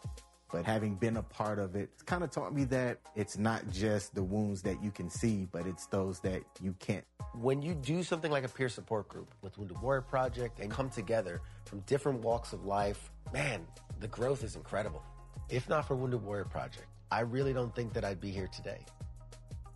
But 0.52 0.64
having 0.64 0.94
been 0.94 1.16
a 1.16 1.22
part 1.24 1.58
of 1.58 1.74
it, 1.74 1.90
it's 1.92 2.04
kind 2.04 2.22
of 2.22 2.30
taught 2.30 2.54
me 2.54 2.64
that 2.66 3.00
it's 3.16 3.37
not 3.37 3.68
just 3.70 4.14
the 4.14 4.22
wounds 4.22 4.62
that 4.62 4.82
you 4.82 4.92
can 4.92 5.11
see, 5.11 5.48
but 5.50 5.66
it's 5.66 5.87
those 5.87 6.20
that 6.20 6.42
you 6.62 6.74
can't. 6.78 7.04
When 7.34 7.61
you 7.61 7.74
do 7.74 8.04
something 8.04 8.30
like 8.30 8.44
a 8.44 8.48
peer 8.48 8.68
support 8.68 9.08
group 9.08 9.34
with 9.42 9.58
Wounded 9.58 9.82
Warrior 9.82 10.02
Project 10.02 10.61
and 10.61 10.70
come 10.70 10.90
together 10.90 11.42
from 11.64 11.80
different 11.80 12.20
walks 12.20 12.52
of 12.52 12.64
life, 12.64 13.11
man, 13.32 13.66
the 13.98 14.08
growth 14.08 14.44
is 14.44 14.54
incredible. 14.54 15.02
If 15.50 15.68
not 15.68 15.87
for 15.87 15.96
Wounded 15.96 16.22
Warrior 16.22 16.44
Project, 16.44 16.87
I 17.11 17.20
really 17.20 17.52
don't 17.52 17.74
think 17.74 17.92
that 17.94 18.04
I'd 18.04 18.20
be 18.20 18.30
here 18.30 18.48
today. 18.48 18.87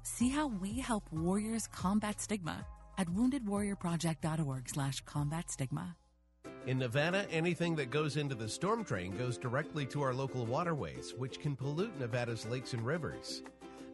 See 0.02 0.28
how 0.28 0.48
we 0.48 0.80
help 0.80 1.04
warriors 1.12 1.66
combat 1.68 2.20
stigma 2.20 2.66
at 2.98 3.08
woundedwarriorproject.org 3.08 4.68
slash 4.68 5.00
combat 5.02 5.50
stigma. 5.50 5.96
In 6.66 6.78
Nevada, 6.78 7.26
anything 7.30 7.74
that 7.76 7.90
goes 7.90 8.16
into 8.16 8.34
the 8.34 8.48
storm 8.48 8.82
drain 8.82 9.16
goes 9.16 9.38
directly 9.38 9.86
to 9.86 10.02
our 10.02 10.14
local 10.14 10.46
waterways, 10.46 11.14
which 11.16 11.40
can 11.40 11.56
pollute 11.56 11.98
Nevada's 11.98 12.46
lakes 12.46 12.72
and 12.72 12.84
rivers. 12.84 13.42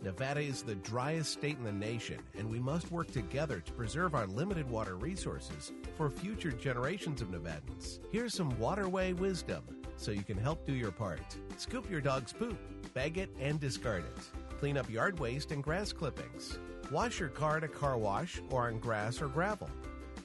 Nevada 0.02 0.40
is 0.40 0.62
the 0.62 0.76
driest 0.76 1.32
state 1.32 1.56
in 1.58 1.64
the 1.64 1.72
nation, 1.72 2.20
and 2.38 2.48
we 2.48 2.60
must 2.60 2.92
work 2.92 3.10
together 3.10 3.60
to 3.60 3.72
preserve 3.72 4.14
our 4.14 4.26
limited 4.26 4.68
water 4.68 4.96
resources 4.96 5.72
for 5.96 6.08
future 6.08 6.52
generations 6.52 7.20
of 7.20 7.28
Nevadans. 7.28 7.98
Here's 8.12 8.34
some 8.34 8.58
waterway 8.58 9.12
wisdom 9.12 9.64
so 9.96 10.12
you 10.12 10.22
can 10.22 10.38
help 10.38 10.64
do 10.66 10.72
your 10.72 10.92
part. 10.92 11.36
Scoop 11.56 11.90
your 11.90 12.00
dog's 12.00 12.32
poop, 12.32 12.56
bag 12.94 13.18
it, 13.18 13.30
and 13.40 13.58
discard 13.58 14.04
it. 14.04 14.47
Clean 14.58 14.76
up 14.76 14.90
yard 14.90 15.20
waste 15.20 15.52
and 15.52 15.62
grass 15.62 15.92
clippings. 15.92 16.58
Wash 16.90 17.20
your 17.20 17.28
car 17.28 17.58
at 17.58 17.64
a 17.64 17.68
car 17.68 17.96
wash 17.96 18.40
or 18.50 18.66
on 18.66 18.78
grass 18.78 19.22
or 19.22 19.28
gravel. 19.28 19.70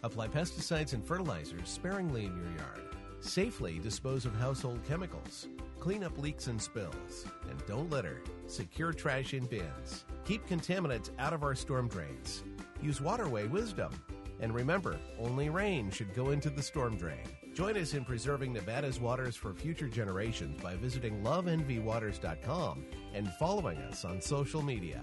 Apply 0.01 0.27
pesticides 0.27 0.93
and 0.93 1.05
fertilizers 1.05 1.69
sparingly 1.69 2.25
in 2.25 2.35
your 2.35 2.57
yard. 2.57 2.81
Safely 3.19 3.77
dispose 3.79 4.25
of 4.25 4.35
household 4.35 4.79
chemicals. 4.87 5.47
Clean 5.79 6.03
up 6.03 6.17
leaks 6.17 6.47
and 6.47 6.59
spills. 6.59 7.25
And 7.47 7.63
don't 7.67 7.91
litter. 7.91 8.23
Secure 8.47 8.91
trash 8.91 9.35
in 9.35 9.45
bins. 9.45 10.05
Keep 10.25 10.47
contaminants 10.47 11.11
out 11.19 11.33
of 11.33 11.43
our 11.43 11.55
storm 11.55 11.87
drains. 11.87 12.43
Use 12.81 12.99
waterway 12.99 13.45
wisdom. 13.47 13.91
And 14.39 14.53
remember, 14.53 14.97
only 15.19 15.49
rain 15.49 15.91
should 15.91 16.13
go 16.15 16.31
into 16.31 16.49
the 16.49 16.63
storm 16.63 16.97
drain. 16.97 17.27
Join 17.53 17.77
us 17.77 17.93
in 17.93 18.03
preserving 18.03 18.53
Nevada's 18.53 18.99
waters 18.99 19.35
for 19.35 19.53
future 19.53 19.87
generations 19.87 20.59
by 20.61 20.75
visiting 20.75 21.21
loveenvywaters.com 21.21 22.85
and 23.13 23.31
following 23.33 23.77
us 23.77 24.03
on 24.05 24.19
social 24.19 24.63
media. 24.63 25.01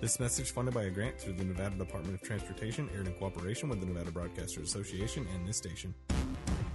This 0.00 0.20
message 0.20 0.52
funded 0.52 0.74
by 0.74 0.84
a 0.84 0.90
grant 0.90 1.18
through 1.18 1.32
the 1.32 1.44
Nevada 1.44 1.74
Department 1.74 2.14
of 2.14 2.22
Transportation, 2.22 2.88
aired 2.94 3.08
in 3.08 3.14
cooperation 3.14 3.68
with 3.68 3.80
the 3.80 3.86
Nevada 3.86 4.12
Broadcasters 4.12 4.62
Association 4.62 5.26
and 5.34 5.48
this 5.48 5.56
station. 5.56 5.92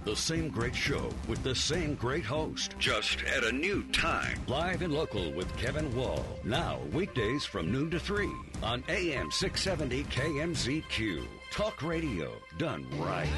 The 0.04 0.16
same 0.16 0.50
great 0.50 0.74
show 0.74 1.08
with 1.26 1.42
the 1.42 1.54
same 1.54 1.94
great 1.94 2.24
host, 2.24 2.74
just 2.78 3.22
at 3.22 3.44
a 3.44 3.52
new 3.52 3.84
time. 3.92 4.40
Live 4.48 4.82
and 4.82 4.92
local 4.92 5.32
with 5.32 5.56
Kevin 5.56 5.94
Wall. 5.96 6.24
Now, 6.44 6.80
weekdays 6.92 7.44
from 7.44 7.72
noon 7.72 7.90
to 7.92 8.00
3 8.00 8.28
on 8.62 8.84
AM 8.88 9.30
670 9.30 10.04
KMZQ. 10.04 11.24
Talk 11.52 11.82
radio 11.82 12.32
done 12.58 12.84
right. 12.98 13.28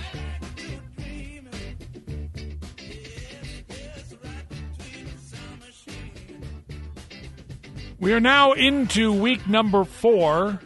We 7.99 8.13
are 8.13 8.21
now 8.21 8.53
into 8.53 9.13
week 9.13 9.47
number 9.49 9.85
four 9.85 10.61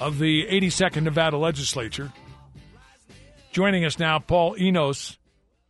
of 0.00 0.18
the 0.18 0.46
82nd 0.46 1.02
Nevada 1.02 1.36
Legislature. 1.38 2.12
Joining 3.52 3.84
us 3.84 3.98
now, 3.98 4.18
Paul 4.18 4.56
Enos, 4.58 5.18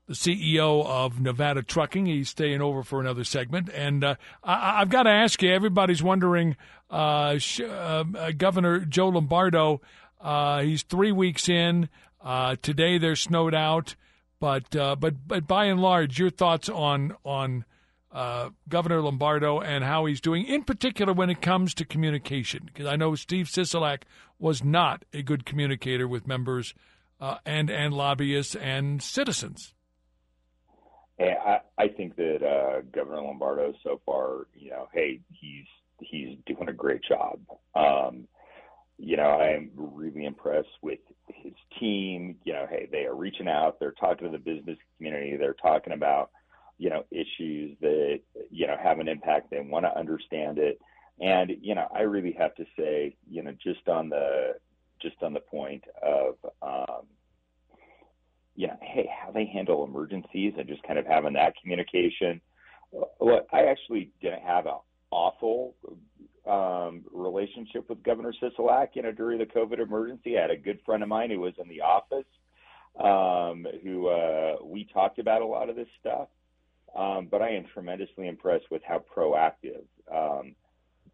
the 0.06 0.14
CEO 0.14 0.84
of 0.84 1.20
Nevada 1.20 1.62
Trucking. 1.62 2.06
He's 2.06 2.28
staying 2.28 2.60
over 2.60 2.82
for 2.82 3.00
another 3.00 3.24
segment. 3.24 3.68
And 3.68 4.02
uh, 4.04 4.14
I- 4.42 4.80
have 4.80 4.88
got 4.88 5.04
to 5.04 5.10
ask 5.10 5.42
you 5.42 5.52
everybody's 5.52 6.02
wondering 6.02 6.56
uh, 6.90 7.38
sh- 7.38 7.60
uh, 7.60 8.04
Governor 8.36 8.80
Joe 8.80 9.08
Lombardo, 9.08 9.80
uh, 10.20 10.62
he's 10.62 10.82
three 10.82 11.12
weeks 11.12 11.48
in. 11.48 11.88
Uh, 12.20 12.56
today 12.60 12.98
they're 12.98 13.16
snowed 13.16 13.54
out. 13.54 13.94
But, 14.40 14.74
uh, 14.74 14.96
but, 14.96 15.28
but 15.28 15.46
by 15.46 15.66
and 15.66 15.80
large, 15.80 16.18
your 16.18 16.30
thoughts 16.30 16.68
on, 16.70 17.14
on 17.24 17.64
uh, 18.12 18.50
Governor 18.68 19.00
Lombardo 19.00 19.60
and 19.60 19.84
how 19.84 20.06
he's 20.06 20.20
doing, 20.20 20.44
in 20.44 20.64
particular 20.64 21.12
when 21.12 21.30
it 21.30 21.40
comes 21.40 21.74
to 21.74 21.84
communication. 21.84 22.62
Because 22.66 22.86
I 22.86 22.96
know 22.96 23.14
Steve 23.14 23.46
Sisolak 23.46 24.02
was 24.38 24.64
not 24.64 25.04
a 25.12 25.22
good 25.22 25.44
communicator 25.44 26.08
with 26.08 26.26
members 26.26 26.74
uh, 27.20 27.36
and 27.44 27.70
and 27.70 27.94
lobbyists 27.94 28.54
and 28.56 29.02
citizens. 29.02 29.74
And 31.18 31.36
I, 31.44 31.60
I 31.78 31.88
think 31.88 32.16
that 32.16 32.42
uh, 32.42 32.80
Governor 32.92 33.22
Lombardo 33.22 33.74
so 33.84 34.00
far, 34.06 34.46
you 34.54 34.70
know, 34.70 34.88
hey, 34.92 35.20
he's 35.28 35.66
he's 36.00 36.38
doing 36.46 36.68
a 36.68 36.72
great 36.72 37.02
job. 37.04 37.38
Um, 37.74 38.26
you 38.96 39.16
know, 39.16 39.30
I'm 39.30 39.70
really 39.76 40.24
impressed 40.24 40.68
with 40.82 40.98
his 41.28 41.54
team. 41.78 42.36
You 42.44 42.54
know, 42.54 42.66
hey, 42.68 42.88
they 42.90 43.04
are 43.04 43.14
reaching 43.14 43.48
out. 43.48 43.78
They're 43.78 43.92
talking 43.92 44.30
to 44.30 44.32
the 44.32 44.42
business 44.42 44.78
community. 44.96 45.36
They're 45.36 45.54
talking 45.54 45.92
about 45.92 46.30
you 46.80 46.88
know 46.88 47.04
issues 47.10 47.76
that 47.82 48.20
you 48.50 48.66
know 48.66 48.76
have 48.82 49.00
an 49.00 49.08
impact. 49.08 49.50
They 49.50 49.60
want 49.60 49.84
to 49.84 49.96
understand 49.96 50.58
it, 50.58 50.80
and 51.20 51.52
you 51.60 51.74
know 51.74 51.86
I 51.94 52.00
really 52.00 52.34
have 52.38 52.54
to 52.54 52.64
say 52.76 53.16
you 53.30 53.42
know 53.42 53.52
just 53.62 53.86
on 53.86 54.08
the 54.08 54.54
just 55.02 55.16
on 55.22 55.34
the 55.34 55.40
point 55.40 55.84
of 56.02 56.36
um, 56.62 57.04
you 58.56 58.66
know 58.66 58.78
hey 58.80 59.08
how 59.22 59.30
they 59.30 59.44
handle 59.44 59.84
emergencies 59.84 60.54
and 60.58 60.66
just 60.66 60.82
kind 60.84 60.98
of 60.98 61.06
having 61.06 61.34
that 61.34 61.52
communication. 61.60 62.40
Look, 63.20 63.46
I 63.52 63.66
actually 63.66 64.10
didn't 64.22 64.42
have 64.42 64.64
an 64.64 64.78
awful 65.10 65.74
um, 66.48 67.04
relationship 67.12 67.90
with 67.90 68.02
Governor 68.02 68.32
Sisolak. 68.42 68.88
You 68.94 69.02
know, 69.02 69.12
during 69.12 69.38
the 69.38 69.44
COVID 69.44 69.80
emergency, 69.80 70.38
I 70.38 70.40
had 70.40 70.50
a 70.50 70.56
good 70.56 70.80
friend 70.86 71.02
of 71.02 71.10
mine 71.10 71.30
who 71.30 71.40
was 71.40 71.52
in 71.62 71.68
the 71.68 71.82
office 71.82 72.24
um, 72.98 73.66
who 73.82 74.08
uh, 74.08 74.56
we 74.64 74.88
talked 74.92 75.18
about 75.18 75.42
a 75.42 75.46
lot 75.46 75.68
of 75.68 75.76
this 75.76 75.88
stuff. 76.00 76.28
Um, 76.96 77.28
but 77.30 77.40
I 77.42 77.50
am 77.50 77.64
tremendously 77.72 78.26
impressed 78.26 78.66
with 78.70 78.82
how 78.86 79.04
proactive 79.16 79.84
um, 80.12 80.54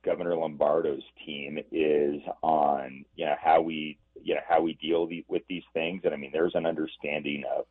Governor 0.05 0.37
Lombardo's 0.37 1.03
team 1.25 1.59
is 1.71 2.21
on, 2.43 3.05
you 3.15 3.27
know, 3.27 3.35
how 3.43 3.61
we, 3.61 3.99
you 4.23 4.35
know, 4.35 4.41
how 4.49 4.61
we 4.63 4.75
deal 4.75 5.07
the, 5.07 5.25
with 5.29 5.43
these 5.49 5.65
things. 5.75 6.03
And 6.05 6.15
I 6.15 6.17
mean, 6.17 6.31
there's 6.33 6.55
an 6.55 6.67
understanding 6.67 7.45
of 7.57 7.67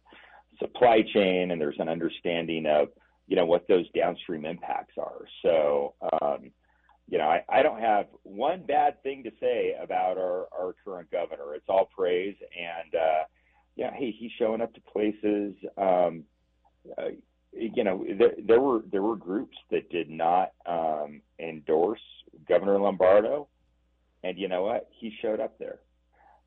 supply 0.60 1.02
chain, 1.14 1.52
and 1.52 1.60
there's 1.60 1.80
an 1.80 1.90
understanding 1.90 2.66
of, 2.66 2.90
you 3.28 3.36
know, 3.36 3.46
what 3.46 3.68
those 3.68 3.90
downstream 3.92 4.46
impacts 4.46 4.94
are. 4.98 5.26
So, 5.42 5.94
um, 6.22 6.52
you 7.08 7.18
know, 7.18 7.26
I, 7.26 7.44
I 7.50 7.64
don't 7.64 7.80
have 7.80 8.08
one 8.24 8.64
bad 8.66 9.02
thing 9.04 9.24
to 9.24 9.32
say 9.40 9.76
about 9.82 10.18
our, 10.18 10.48
our 10.52 10.76
current 10.84 11.10
governor. 11.12 11.56
It's 11.56 11.66
all 11.70 11.90
praise, 11.96 12.36
and 12.42 12.96
uh, 12.96 13.24
yeah, 13.76 13.92
hey, 13.94 14.12
he's 14.18 14.32
showing 14.38 14.62
up 14.62 14.74
to 14.74 14.82
places. 14.82 15.54
Um, 15.78 16.24
uh, 16.98 17.16
you 17.56 17.84
know, 17.84 18.06
there, 18.18 18.34
there 18.46 18.60
were 18.60 18.82
there 18.92 19.02
were 19.02 19.16
groups 19.16 19.58
that 19.72 19.90
did 19.90 20.10
not 20.10 20.52
um, 20.66 21.22
endorse 21.40 22.02
Governor 22.48 22.80
Lombardo, 22.80 23.48
and 24.24 24.38
you 24.38 24.48
know 24.48 24.64
what? 24.64 24.88
He 24.92 25.14
showed 25.22 25.40
up 25.40 25.58
there. 25.58 25.80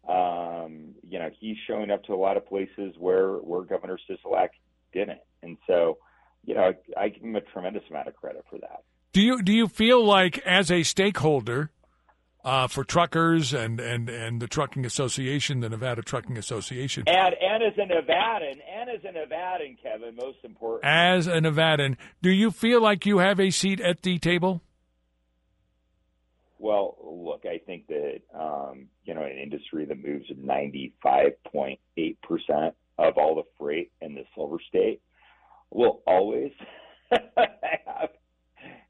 Um, 0.08 0.94
you 1.08 1.18
know, 1.18 1.30
he's 1.38 1.56
showing 1.66 1.90
up 1.90 2.04
to 2.04 2.14
a 2.14 2.16
lot 2.16 2.36
of 2.36 2.46
places 2.46 2.94
where 2.98 3.34
where 3.34 3.62
Governor 3.62 3.98
Sisolak 4.08 4.50
didn't, 4.92 5.20
and 5.42 5.56
so, 5.66 5.98
you 6.44 6.54
know, 6.54 6.72
I, 6.96 7.04
I 7.04 7.08
give 7.08 7.22
him 7.22 7.36
a 7.36 7.40
tremendous 7.40 7.82
amount 7.90 8.08
of 8.08 8.16
credit 8.16 8.44
for 8.48 8.58
that. 8.58 8.82
Do 9.12 9.22
you 9.22 9.42
do 9.42 9.52
you 9.52 9.68
feel 9.68 10.04
like 10.04 10.38
as 10.38 10.70
a 10.70 10.82
stakeholder 10.82 11.70
uh, 12.44 12.66
for 12.66 12.84
truckers 12.84 13.52
and, 13.52 13.78
and, 13.80 14.08
and 14.08 14.40
the 14.40 14.46
Trucking 14.46 14.86
Association, 14.86 15.60
the 15.60 15.68
Nevada 15.68 16.00
Trucking 16.02 16.38
Association. 16.38 17.04
And, 17.06 17.34
and 17.40 17.62
as 17.62 17.74
a 17.76 17.82
Nevadan, 17.82 18.58
and 18.72 18.90
as 18.90 19.04
a 19.04 19.08
Nevadan, 19.08 19.76
Kevin, 19.82 20.16
most 20.16 20.38
important. 20.44 20.84
As 20.84 21.26
a 21.26 21.40
Nevadan, 21.40 21.96
do 22.22 22.30
you 22.30 22.50
feel 22.50 22.80
like 22.80 23.04
you 23.06 23.18
have 23.18 23.40
a 23.40 23.50
seat 23.50 23.80
at 23.80 24.02
the 24.02 24.18
table? 24.18 24.62
Well, 26.58 26.96
look, 27.02 27.44
I 27.44 27.58
think 27.58 27.88
that, 27.88 28.20
um, 28.34 28.86
you 29.04 29.12
know, 29.14 29.22
an 29.22 29.38
industry 29.38 29.84
that 29.84 30.02
moves 30.02 30.30
95.8% 30.30 32.72
of 32.98 33.16
all 33.16 33.36
the 33.36 33.44
freight 33.58 33.92
in 34.00 34.14
the 34.14 34.24
Silver 34.34 34.58
State 34.68 35.02
will 35.70 36.02
always 36.06 36.52
have, 37.10 38.10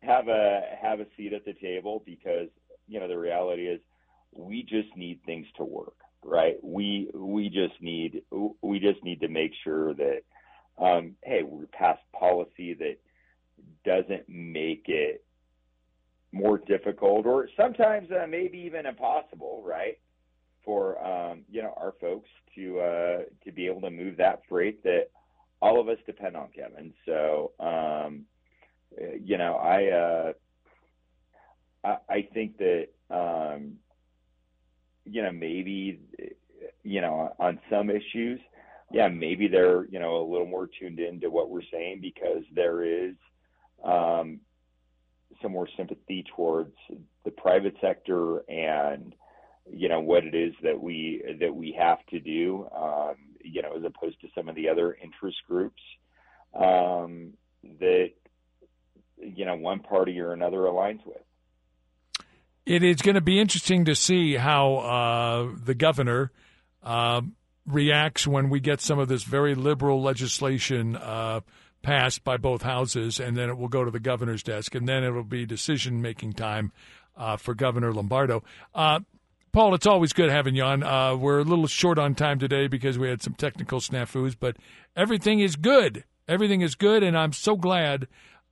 have 0.01 0.29
a 0.29 0.63
have 0.81 1.01
a 1.01 1.07
seat 1.17 1.33
at 1.33 1.45
the 1.45 1.55
table 1.55 2.05
because 2.07 2.47
you 2.89 3.01
know, 3.01 3.09
the 3.09 3.19
reality 3.19 3.67
is 3.67 3.81
we 4.33 4.63
just 4.63 4.95
need 4.97 5.21
things 5.25 5.47
to 5.57 5.65
work, 5.65 5.97
right? 6.23 6.57
We 6.63 7.11
we 7.15 7.49
just 7.49 7.81
need 7.81 8.23
we 8.63 8.79
just 8.79 9.03
need 9.05 9.21
to 9.21 9.29
make 9.29 9.53
sure 9.63 9.95
that 9.95 10.23
um, 10.79 11.17
hey, 11.23 11.43
we 11.43 11.67
pass 11.67 11.99
policy 12.19 12.75
that 12.75 12.99
doesn't 13.85 14.29
make 14.29 14.85
it 14.87 15.25
more 16.31 16.59
difficult 16.59 17.27
or 17.27 17.49
sometimes 17.57 18.09
uh, 18.11 18.27
maybe 18.27 18.59
even 18.59 18.87
impossible, 18.87 19.63
right? 19.67 19.99
For 20.65 21.03
um, 21.05 21.43
you 21.51 21.63
know 21.63 21.75
our 21.77 21.95
folks 22.01 22.29
to 22.55 22.81
uh, 22.81 23.19
to 23.45 23.53
be 23.53 23.67
able 23.67 23.81
to 23.83 23.91
move 23.91 24.17
that 24.19 24.43
freight 24.49 24.83
that 24.85 25.11
all 25.61 25.81
of 25.81 25.89
us 25.89 25.99
depend 26.07 26.37
on, 26.37 26.49
Kevin. 26.55 26.93
So 27.07 27.53
um, 27.61 28.25
you 29.23 29.39
know 29.39 29.55
I. 29.55 29.87
Uh, 29.87 30.33
I, 31.85 32.29
think 32.35 32.59
that 32.59 32.89
um, 33.11 33.75
you 35.05 35.23
know 35.23 35.33
maybe 35.33 36.01
you 36.83 37.01
know 37.01 37.35
on 37.39 37.61
some 37.71 37.91
issues, 37.91 38.41
yeah, 38.91 39.09
maybe 39.09 39.49
they're 39.49 39.87
you 39.87 39.99
know 39.99 40.17
a 40.17 40.29
little 40.31 40.47
more 40.47 40.69
tuned 40.79 40.99
into 40.99 41.31
what 41.31 41.51
we're 41.51 41.63
saying 41.73 42.01
because 42.01 42.43
there 42.55 42.83
is 42.83 43.15
um, 43.85 44.41
some 45.43 45.53
more 45.53 45.69
sympathy 45.77 46.25
towards 46.37 46.75
the 47.25 47.31
private 47.31 47.75
sector 47.81 48.39
and 48.51 49.15
you 49.71 49.89
know 49.89 50.01
what 50.01 50.25
it 50.25 50.35
is 50.35 50.55
that 50.63 50.81
we 50.81 51.23
that 51.41 51.55
we 51.55 51.77
have 51.79 51.99
to 52.07 52.21
do 52.21 52.67
um, 52.75 53.15
you 53.43 53.63
know 53.63 53.77
as 53.77 53.85
opposed 53.85 54.21
to 54.21 54.29
some 54.35 54.49
of 54.49 54.55
the 54.55 54.69
other 54.69 54.97
interest 55.03 55.37
groups 55.47 55.83
um, 56.55 57.33
that 57.79 58.11
you 59.19 59.45
know 59.45 59.55
one 59.55 59.81
party 59.81 60.19
or 60.21 60.33
another 60.33 60.59
aligns 60.59 61.05
with 61.05 61.19
it 62.69 62.83
is 62.83 63.01
going 63.01 63.15
to 63.15 63.23
be 63.23 63.41
interesting 63.41 63.87
to 63.87 63.95
see 63.95 64.35
how 64.35 64.77
uh, 64.77 65.49
the 65.65 65.75
governor 65.75 66.31
uh, 66.83 67.23
reacts 67.67 68.27
when 68.27 68.51
we 68.51 68.61
get 68.61 68.83
some 68.83 68.99
of 68.99 69.09
this 69.09 69.23
very 69.23 69.55
liberal 69.55 70.03
legislation 70.03 70.95
uh, 70.95 71.41
passed 71.81 72.25
by 72.25 72.37
both 72.37 72.61
houses, 72.61 73.19
and 73.19 73.39
then 73.39 73.49
it 73.49 73.57
will 73.57 73.69
go 73.69 73.87
to 73.87 73.91
the 73.91 73.99
governor's 73.99 74.43
desk, 74.43 74.75
and 74.75 74.87
then 74.87 75.03
it 75.03 75.11
will 75.11 75.25
be 75.25 75.47
decision 75.47 76.03
making 76.03 76.35
time 76.35 76.71
uh, 77.17 77.39
for 77.39 77.55
Governor 77.55 77.91
Lombardo. 77.91 78.45
Uh, 78.75 79.01
Paul, 79.53 79.75
it's 79.75 79.87
always 79.87 80.13
good 80.13 80.29
having 80.29 80.55
you 80.55 80.63
on. 80.63 80.83
Uh, 80.83 81.17
we're 81.17 81.39
a 81.39 81.45
little 81.45 81.67
short 81.67 81.99
on 81.99 82.15
time 82.15 82.39
today 82.39 82.69
because 82.69 82.99
we 82.99 83.09
had 83.09 83.23
some 83.23 83.33
technical 83.33 83.81
snafus, 83.81 84.37
but 84.39 84.59
everything 84.95 85.41
is 85.41 85.57
good. 85.57 86.05
Everything 86.29 86.61
is 86.61 86.75
good, 86.75 87.03
and 87.03 87.17
I'm 87.17 87.33
so 87.33 87.57
glad 87.57 88.09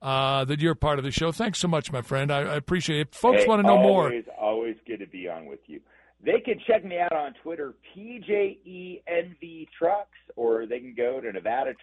uh, 0.07 0.45
that 0.45 0.59
you're 0.61 0.75
part 0.75 0.99
of 0.99 1.05
the 1.05 1.11
show. 1.11 1.31
Thanks 1.31 1.59
so 1.59 1.67
much, 1.67 1.91
my 1.91 2.01
friend. 2.01 2.31
I, 2.31 2.39
I 2.39 2.55
appreciate 2.55 2.99
it. 2.99 3.07
If 3.11 3.17
folks 3.19 3.41
Hey, 3.41 3.47
want 3.47 3.61
to 3.61 3.67
know 3.67 3.77
more. 3.77 4.03
always, 4.05 4.23
Always 4.39 4.75
good 4.87 4.99
to 4.99 5.07
be 5.07 5.27
on 5.27 5.45
with 5.45 5.59
you. 5.67 5.81
They 6.23 6.39
can 6.39 6.59
check 6.65 6.83
me 6.83 6.97
out 6.99 7.13
on 7.13 7.33
Twitter, 7.43 7.73
PJENV 7.95 9.67
Trucks, 9.77 10.17
or 10.35 10.65
they 10.65 10.79
can 10.79 10.93
go 10.95 11.19
to 11.21 11.31
Nevada 11.31 11.73